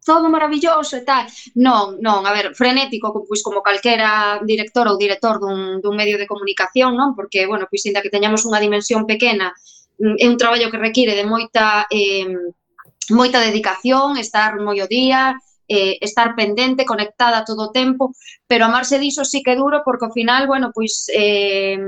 [0.07, 1.27] todo maravilloso e tal.
[1.59, 6.31] Non, non, a ver, frenético, pois como calquera director ou director dun, dun medio de
[6.31, 7.19] comunicación, non?
[7.19, 9.51] Porque, bueno, pois ainda que teñamos unha dimensión pequena,
[9.99, 12.31] mm, é un traballo que require de moita eh,
[13.11, 15.35] moita dedicación, estar moi o día,
[15.69, 18.15] eh, estar pendente, conectada todo o tempo,
[18.47, 21.79] pero amarse diso sí que é duro porque ao final, bueno, pois eh,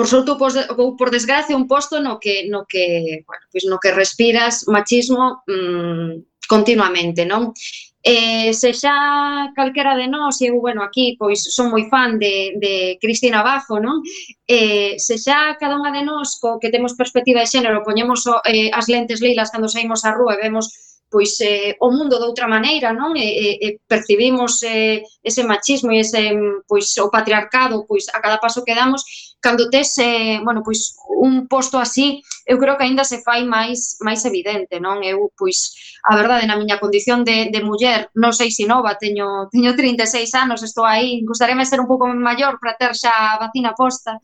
[0.00, 3.92] por sorte ou por desgracia un posto no que no que, bueno, pois no que
[3.92, 7.52] respiras machismo mmm, continuamente, non?
[8.00, 12.56] Eh, se xa calquera de nós, e eu, bueno, aquí, pois, son moi fan de,
[12.56, 14.00] de Cristina Bajo, non?
[14.48, 18.40] Eh, se xa cada unha de nós, co que temos perspectiva de xénero, poñemos o,
[18.48, 20.72] eh, as lentes lilas cando saímos á rúa e vemos
[21.10, 23.18] pois eh, o mundo de outra maneira, non?
[23.18, 26.32] E, e, e percibimos eh, ese machismo e ese
[26.70, 29.02] pois o patriarcado pois a cada paso que damos,
[29.40, 33.96] cando tes, eh, bueno, pois un posto así, eu creo que aínda se fai máis
[34.00, 35.00] máis evidente, non?
[35.00, 35.72] Eu, pois,
[36.04, 40.32] a verdade, na miña condición de, de muller, non sei se nova, teño, teño 36
[40.36, 44.20] anos, estou aí, gustaríame ser un pouco maior para ter xa a vacina posta,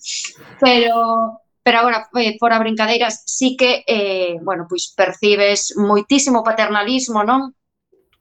[0.61, 7.59] pero pero agora eh, fora brincadeiras sí que eh, bueno, pois percibes moitísimo paternalismo, non?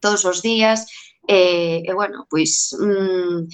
[0.01, 0.89] Todos os días,
[1.29, 3.45] eh, e bueno, pois mm,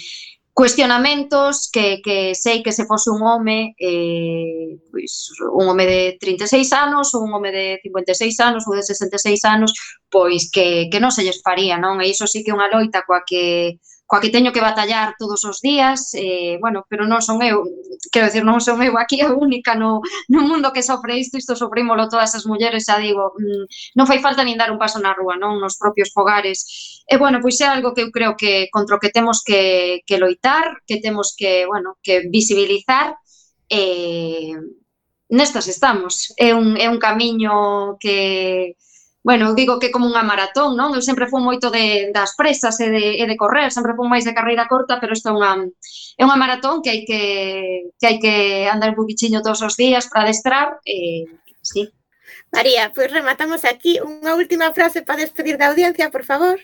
[0.53, 6.73] cuestionamentos que, que sei que se fose un home eh, pois, un home de 36
[6.73, 9.71] anos ou un home de 56 anos ou de 66 anos
[10.11, 12.03] pois que, que non se lles faría non?
[12.03, 13.79] e iso sí que é unha loita coa que
[14.11, 17.63] coa que teño que batallar todos os días, eh, bueno, pero non son eu,
[18.11, 21.55] quero decir, non son eu aquí a única no, no mundo que sofre isto, isto
[21.55, 25.15] sofrímolo todas as mulleres, xa digo, mm, non fai falta nin dar un paso na
[25.15, 26.67] rúa, non nos propios fogares.
[27.07, 30.19] E bueno, pois é algo que eu creo que contra o que temos que, que
[30.19, 33.15] loitar, que temos que, bueno, que visibilizar,
[33.71, 34.59] eh,
[35.31, 36.35] nestas estamos.
[36.35, 38.75] É un, é un camiño que,
[39.23, 40.97] bueno, digo que como unha maratón, non?
[40.97, 44.25] Eu sempre fui moito de, das presas e de, e de correr, sempre fui máis
[44.25, 45.53] de carreira corta, pero isto é unha,
[46.17, 47.21] é unha maratón que hai que,
[48.01, 51.29] que, hai que andar un bichiño todos os días para adestrar, e,
[51.61, 51.93] sí.
[52.51, 56.57] María, pois pues rematamos aquí unha última frase para despedir da audiencia, por favor.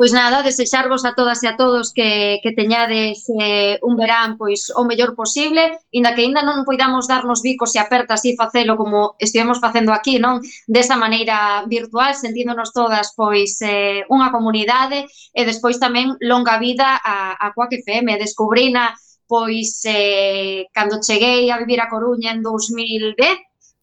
[0.00, 4.72] Pois nada, desexarvos a todas e a todos que, que teñades eh, un verán pois
[4.72, 9.12] o mellor posible, inda que ainda non poidamos darnos bicos e apertas e facelo como
[9.20, 10.40] estivemos facendo aquí, non?
[10.64, 15.04] Desa maneira virtual, sentíndonos todas pois eh, unha comunidade
[15.36, 18.96] e despois tamén longa vida a, a Coac FM, descubrina
[19.28, 23.20] pois eh, cando cheguei a vivir a Coruña en 2010,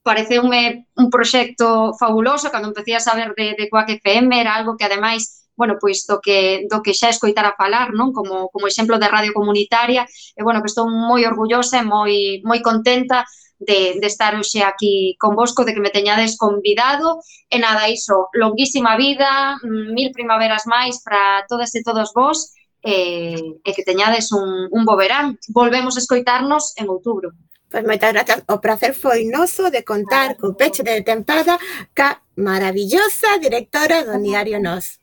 [0.02, 4.90] pareceume un proxecto fabuloso cando empecé a saber de, de Coac FM, era algo que
[4.90, 8.14] ademais bueno, pois do que, do que xa escoitara falar, non?
[8.14, 12.14] Como, como exemplo de radio comunitaria, e bueno, que estou moi orgullosa e moi,
[12.46, 13.26] moi contenta
[13.60, 17.20] de, de estar hoxe aquí convosco, de que me teñades convidado.
[17.50, 22.54] E nada, iso, longuísima vida, mm, mil primaveras máis para todas e todos vos,
[22.86, 23.36] e,
[23.66, 25.42] e que teñades un, un bo verán.
[25.50, 27.34] Volvemos a escoitarnos en outubro.
[27.68, 28.46] Pois moitas grazas.
[28.48, 31.60] O prazer foi noso de contar co peche de tempada
[31.98, 35.02] ca maravillosa directora do Diario Nos.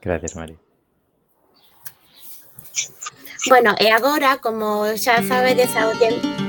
[0.00, 0.56] Gracias, Mari.
[3.48, 6.40] Bueno, e agora, como xa sabedes, a audiencia...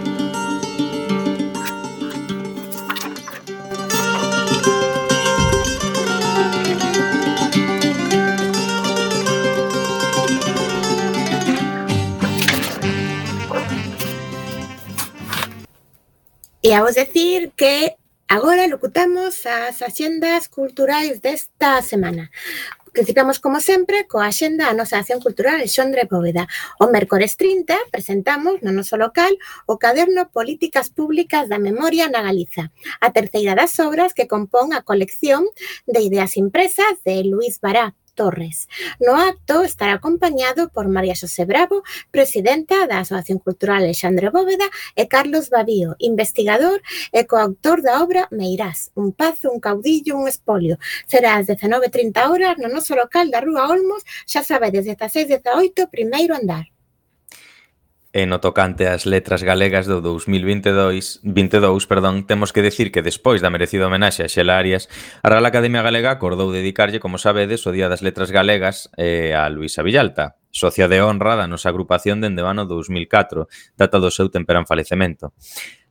[16.92, 17.96] A decir que
[18.32, 22.32] Agora locutamos as axendas culturais desta semana.
[22.96, 26.48] Principamos, como sempre, coa axenda a nosa acción cultural Xondre Bóveda.
[26.80, 29.36] O mércores 30 presentamos no noso local
[29.68, 32.72] o caderno Políticas Públicas da Memoria na Galiza,
[33.04, 35.44] a terceira das obras que compón a colección
[35.84, 38.68] de ideas impresas de Luis Bará, Torres.
[39.00, 45.08] No acto estará acompañado por María Xosé Bravo, presidenta da Asociación Cultural Alexandre Bóveda, e
[45.08, 46.82] Carlos Babío, investigador
[47.12, 50.78] e coautor da obra Meirás, un pazo, un caudillo, un espolio.
[51.08, 56.72] Será ás 19.30 horas no noso local da Rúa Olmos, xa sabedes, 16-18, primeiro andar.
[58.12, 63.40] E no tocante ás letras galegas do 2022, 22, perdón, temos que decir que despois
[63.40, 64.92] da merecida homenaxe a Xela Arias,
[65.24, 69.48] a Real Academia Galega acordou dedicarlle, como sabedes, o Día das Letras Galegas eh, a
[69.48, 73.48] Luisa Villalta, socia de honra da nosa agrupación dende o ano 2004,
[73.80, 75.32] data do seu temperán falecemento.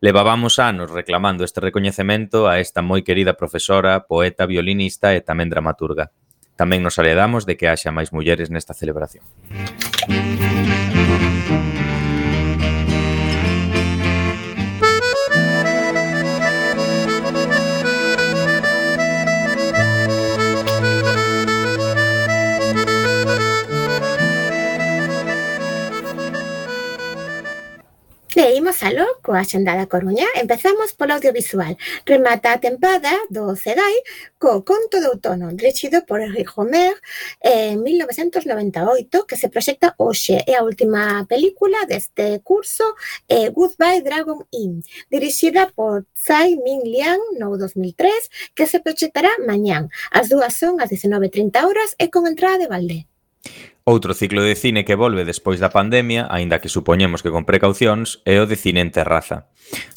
[0.04, 6.12] Levábamos anos reclamando este recoñecemento a esta moi querida profesora, poeta, violinista e tamén dramaturga.
[6.52, 9.24] Tamén nos aledamos de que haxa máis mulleres nesta celebración.
[10.04, 10.79] Música
[28.80, 31.76] Gonzalo, coa Xenda da Coruña, empezamos polo audiovisual.
[32.08, 33.96] Remata a tempada do CEDAI
[34.40, 36.96] co Conto do Outono, dirixido por Henri Homer
[37.44, 40.40] en 1998, que se proxecta hoxe.
[40.48, 42.96] É a última película deste curso,
[43.28, 44.80] eh, Goodbye Dragon Inn,
[45.12, 49.92] dirixida por Tsai Ming Liang no 2003, que se proxectará mañán.
[50.10, 52.98] As dúas son as 19.30 horas e con entrada de balde.
[53.88, 58.20] Outro ciclo de cine que volve despois da pandemia, aínda que supoñemos que con precaucións,
[58.28, 59.48] é o de cine en terraza.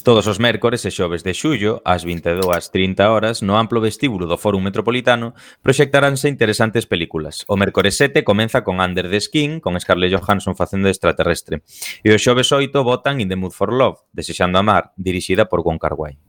[0.07, 4.63] Todos os mércores e xoves de xullo, ás 22.30 horas, no amplo vestíbulo do Fórum
[4.63, 7.43] Metropolitano, proxectaránse interesantes películas.
[7.51, 11.67] O mércores 7 comeza con Under the Skin, con Scarlett Johansson facendo de extraterrestre.
[12.07, 15.75] E o xoves 8 votan In the Mood for Love, Desexando Amar, dirixida por Wong
[15.75, 16.22] Kar Wai.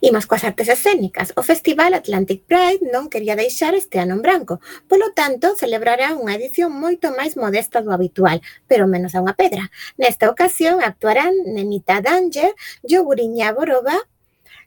[0.00, 1.32] Imos coas artes escénicas.
[1.38, 4.58] O Festival Atlantic Pride non quería deixar este ano en branco,
[4.90, 9.70] polo tanto celebrará unha edición moito máis modesta do habitual, pero menos a unha pedra.
[9.94, 13.96] Nesta ocasión actuarán Nenita Danger, Yoguriña Boroba,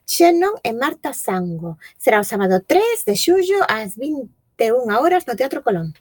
[0.06, 1.78] Xenon e Marta Sango.
[1.98, 5.98] Será o sábado 3 de xullo ás 21 horas no Teatro Colón.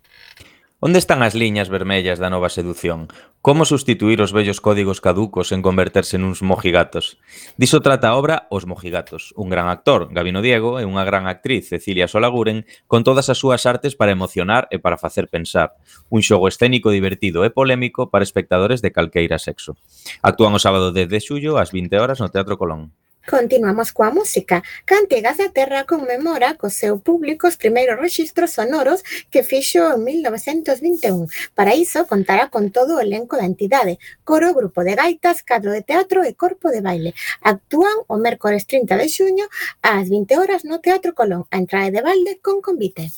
[0.85, 3.09] Onde están as liñas vermellas da nova sedución?
[3.41, 7.17] Como sustituir os vellos códigos caducos en converterse nuns mojigatos?
[7.57, 9.33] Diso trata a obra Os Mojigatos.
[9.33, 13.65] Un gran actor, Gabino Diego, e unha gran actriz, Cecilia Solaguren, con todas as súas
[13.65, 15.73] artes para emocionar e para facer pensar.
[16.13, 19.81] Un xogo escénico divertido e polémico para espectadores de calqueira sexo.
[20.21, 22.93] Actúan o sábado 10 de xullo ás 20 horas no Teatro Colón.
[23.27, 24.61] Continuamos coa música.
[24.85, 29.01] Cantigas da Terra conmemora co seu público os primeiros registros sonoros
[29.33, 31.25] que fixo en 1921.
[31.57, 35.81] Para iso contará con todo o elenco da entidade, coro, grupo de gaitas, cadro de
[35.81, 37.17] teatro e corpo de baile.
[37.41, 39.45] Actúan o mércores 30 de xuño
[39.81, 43.09] ás 20 horas no Teatro Colón, a entrada de balde con convite.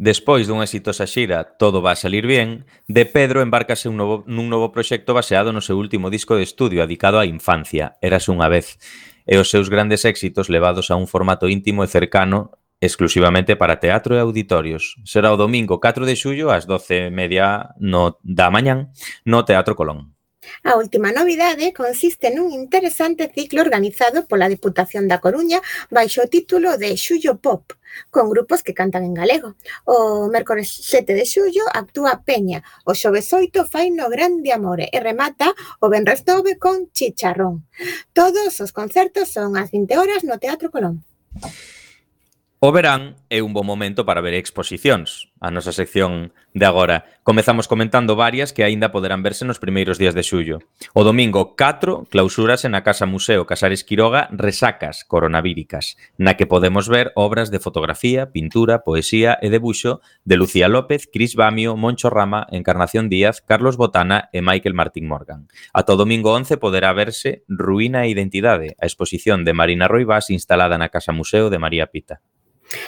[0.00, 4.48] Despois dunha exitosa xira Todo va a salir bien, De Pedro embarcase un novo, nun
[4.48, 8.80] novo proxecto baseado no seu último disco de estudio dedicado á infancia, Eras unha vez,
[9.28, 14.16] e os seus grandes éxitos levados a un formato íntimo e cercano exclusivamente para teatro
[14.16, 14.96] e auditorios.
[15.04, 18.96] Será o domingo 4 de xullo ás 12.30 no, da mañán
[19.28, 20.16] no Teatro Colón.
[20.64, 25.60] A última novidade consiste nun interesante ciclo organizado pola Deputación da Coruña
[25.92, 27.76] baixo o título de Xullo Pop,
[28.10, 29.56] con grupos que cantan en galego.
[29.84, 34.98] O mércores 7 de xullo actúa Peña, o xoves 8 fai no Grande Amore e
[35.00, 37.68] remata o Benres 9 con Chicharrón.
[38.12, 41.04] Todos os concertos son ás 20 horas no Teatro Colón.
[42.60, 47.08] O verán é un bo momento para ver exposicións, a nosa sección de agora.
[47.24, 50.60] Comezamos comentando varias que aínda poderán verse nos primeiros días de xullo.
[50.92, 57.16] O domingo 4 clausúrase na Casa Museo Casares Quiroga Resacas coronavíricas, na que podemos ver
[57.16, 63.08] obras de fotografía, pintura, poesía e debuxo de Lucía López, Cris Bamio, Moncho Rama, Encarnación
[63.08, 65.48] Díaz, Carlos Botana e Michael Martín Morgan.
[65.72, 70.76] Ata o domingo 11 poderá verse Ruína e Identidade, a exposición de Marina Roibás instalada
[70.76, 72.20] na Casa Museo de María Pita.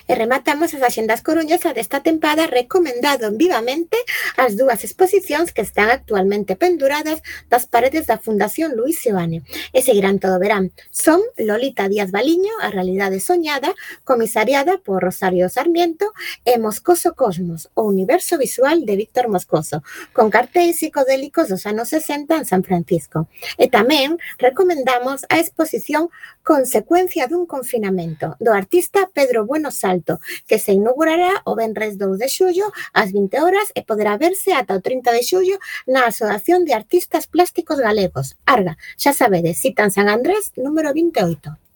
[0.07, 3.99] E rematamos as axendas coruñesas desta tempada recomendado vivamente
[4.39, 9.43] as dúas exposicións que están actualmente penduradas das paredes da Fundación Luis Seoane
[9.75, 10.71] e seguirán todo verán.
[10.95, 13.75] Son Lolita Díaz Baliño, a realidade soñada,
[14.05, 16.13] comisariada por Rosario Sarmiento
[16.47, 22.37] e Moscoso Cosmos, o universo visual de Víctor Moscoso, con cartéis psicodélicos dos anos 60
[22.37, 23.27] en San Francisco.
[23.59, 26.13] E tamén recomendamos a exposición
[26.43, 32.29] Consecuencia dun confinamento do artista Pedro Bueno Salto, que se inaugurará o venres 2 de
[32.29, 35.57] xullo ás 20 horas e poderá verse ata o 30 de xullo
[35.87, 38.77] na Asociación de Artistas Plásticos Galegos, Arga.
[38.97, 41.72] Xa sabedes, citan San Andrés, número 28.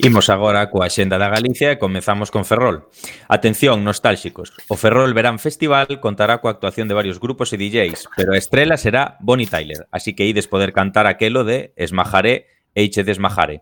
[0.00, 2.88] Imos agora coa xenda da Galicia e comezamos con Ferrol.
[3.28, 4.56] Atención, nostálxicos.
[4.72, 8.80] O Ferrol Verán Festival contará coa actuación de varios grupos e DJs, pero a estrela
[8.80, 13.60] será Bonnie Tyler, así que ides poder cantar aquelo de Esmajaré e Eiche Desmajare.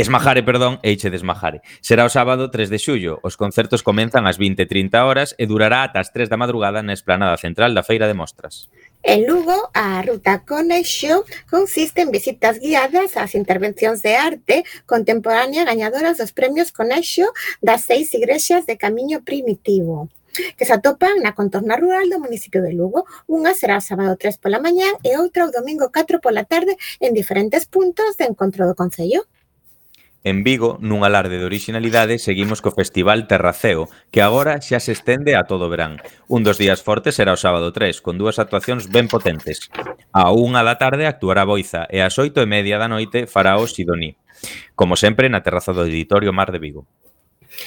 [0.00, 1.60] Esmajare, perdón, e Eiche Desmajare.
[1.84, 3.20] Será o sábado 3 de xullo.
[3.20, 7.36] Os concertos comenzan ás 20.30 horas e durará ata as 3 da madrugada na esplanada
[7.36, 8.72] central da Feira de Mostras.
[9.02, 16.18] En Lugo, a ruta Conexio consiste en visitas guiadas ás intervencións de arte contemporánea gañadoras
[16.20, 17.32] dos premios Conexio
[17.64, 20.12] das seis igrexas de Camiño Primitivo
[20.56, 23.08] que se atopan na contorna rural do municipio de Lugo.
[23.26, 27.16] Unha será o sábado 3 pola mañán e outra o domingo 4 pola tarde en
[27.16, 29.24] diferentes puntos de encontro do Concello.
[30.22, 35.32] En Vigo, nun alarde de originalidade, seguimos co Festival Terraceo, que agora xa se estende
[35.32, 35.96] a todo verán.
[36.28, 39.72] Un dos días fortes será o sábado 3, con dúas actuacións ben potentes.
[40.12, 43.64] A unha da tarde actuará Boiza e ás oito e media da noite fará o
[43.64, 44.20] Sidoní.
[44.76, 46.84] Como sempre, na terraza do Editorio Mar de Vigo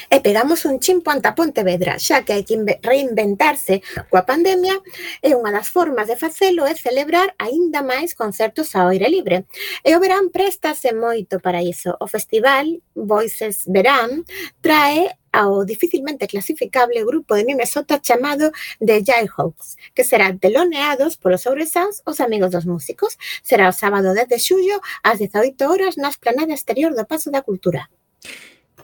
[0.10, 4.80] e pegamos un chimpo anta Pontevedra, xa que hai que reinventarse coa pandemia
[5.22, 9.46] e unha das formas de facelo é celebrar aínda máis concertos ao aire libre.
[9.84, 11.96] E o verán préstase moito para iso.
[12.00, 12.66] O festival
[12.96, 14.24] Voices Verán
[14.62, 22.06] trae ao dificilmente clasificable grupo de Minnesota chamado The Jayhawks, que será teloneados polos Ouresans
[22.06, 23.18] os amigos dos músicos.
[23.42, 27.42] Será o sábado 10 de xullo ás 18 horas na esplanada exterior do Paso da
[27.42, 27.90] Cultura.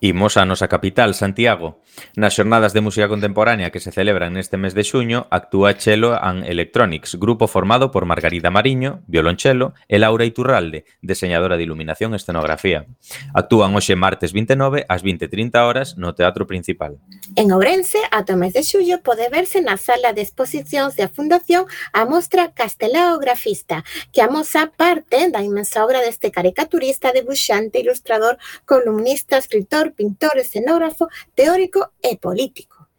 [0.01, 1.83] Imos a nosa capital, Santiago.
[2.15, 6.47] Nas xornadas de música contemporánea que se celebran neste mes de xuño, actúa Chelo and
[6.47, 12.87] Electronics, grupo formado por Margarida Mariño, violonchelo, e Laura Iturralde, deseñadora de iluminación e escenografía.
[13.35, 17.03] Actúan hoxe martes 29 ás 20.30 horas no Teatro Principal.
[17.35, 21.67] En Ourense, ata o mes de xullo, pode verse na sala de exposicións da Fundación
[21.91, 23.83] a mostra Castelao Grafista,
[24.15, 31.93] que amosa parte da inmensa obra deste caricaturista, debuxante, ilustrador, columnista, escritor, pintor, escenógrafo, teórico
[32.01, 32.89] e político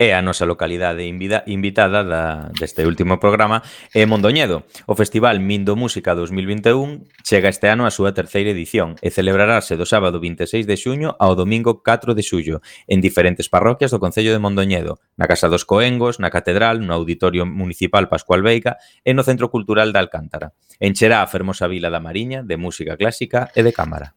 [0.00, 3.60] E a nosa localidade invida, invitada da, deste último programa,
[3.92, 4.64] é Mondoñedo.
[4.88, 9.84] O Festival Mindo Música 2021 chega este ano a súa terceira edición e celebrarase do
[9.84, 14.40] sábado 26 de xuño ao domingo 4 de xullo en diferentes parroquias do Concello de
[14.40, 19.52] Mondoñedo, na Casa dos Coengos, na Catedral, no Auditorio Municipal Pascual Veiga e no Centro
[19.52, 20.56] Cultural da Alcántara.
[20.80, 24.16] Encherá a fermosa vila da Mariña de música clásica e de cámara.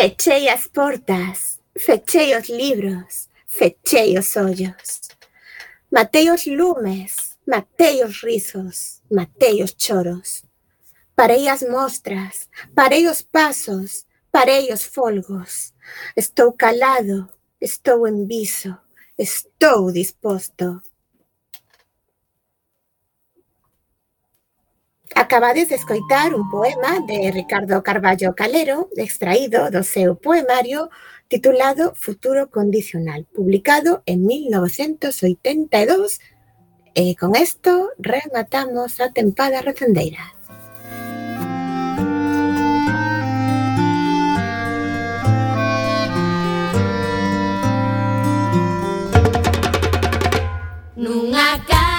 [0.00, 5.02] Fechei as portas, fechei os libros, fechei os ollos.
[6.46, 10.42] Lumes, matei os risos, matei os choros.
[11.14, 15.74] Parei as mostras, parei os pasos, parei os folgos.
[16.16, 17.28] Estou calado,
[17.60, 18.74] estou en viso,
[19.18, 20.80] estou disposto.
[25.14, 30.88] Acabades de escoitar un poema de Ricardo Carballo Calero, extraído do seu poemario
[31.28, 36.20] titulado Futuro Condicional, publicado en 1982.
[36.94, 40.34] E con isto rematamos a tempada recendeira.
[50.96, 51.89] Nunha casa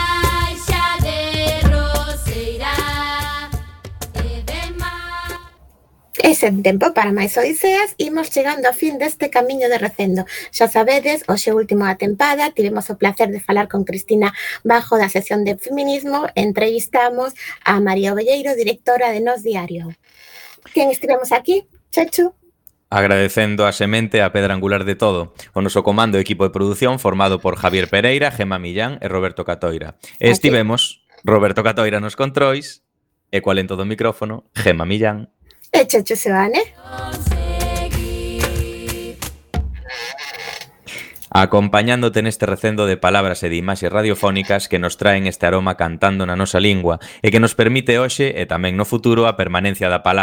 [6.22, 10.30] Ese tempo para máis odiseas imos chegando ao fin deste camiño de recendo.
[10.54, 14.30] Xa sabedes, hoxe último da tempada tivemos o placer de falar con Cristina
[14.62, 17.34] Bajo da sesión de feminismo entrevistamos
[17.66, 19.98] a María Ovelleiro, directora de Nos Diario.
[20.78, 21.66] Quen estivemos aquí?
[21.90, 22.38] Chechu?
[22.94, 27.02] Agradecendo a semente a pedra angular de todo, o noso comando e equipo de produción
[27.02, 29.98] formado por Javier Pereira, Gema Millán e Roberto Catoira.
[30.22, 32.86] E estivemos Roberto Catoira nos controis
[33.34, 35.34] e coalento do micrófono, Gema Millán
[35.82, 36.74] muchacho se va, ¿eh?
[41.32, 46.28] acompañándote neste recendo de palabras e de imaxes radiofónicas que nos traen este aroma cantando
[46.28, 50.04] na nosa lingua e que nos permite hoxe e tamén no futuro a permanencia da
[50.04, 50.20] palabra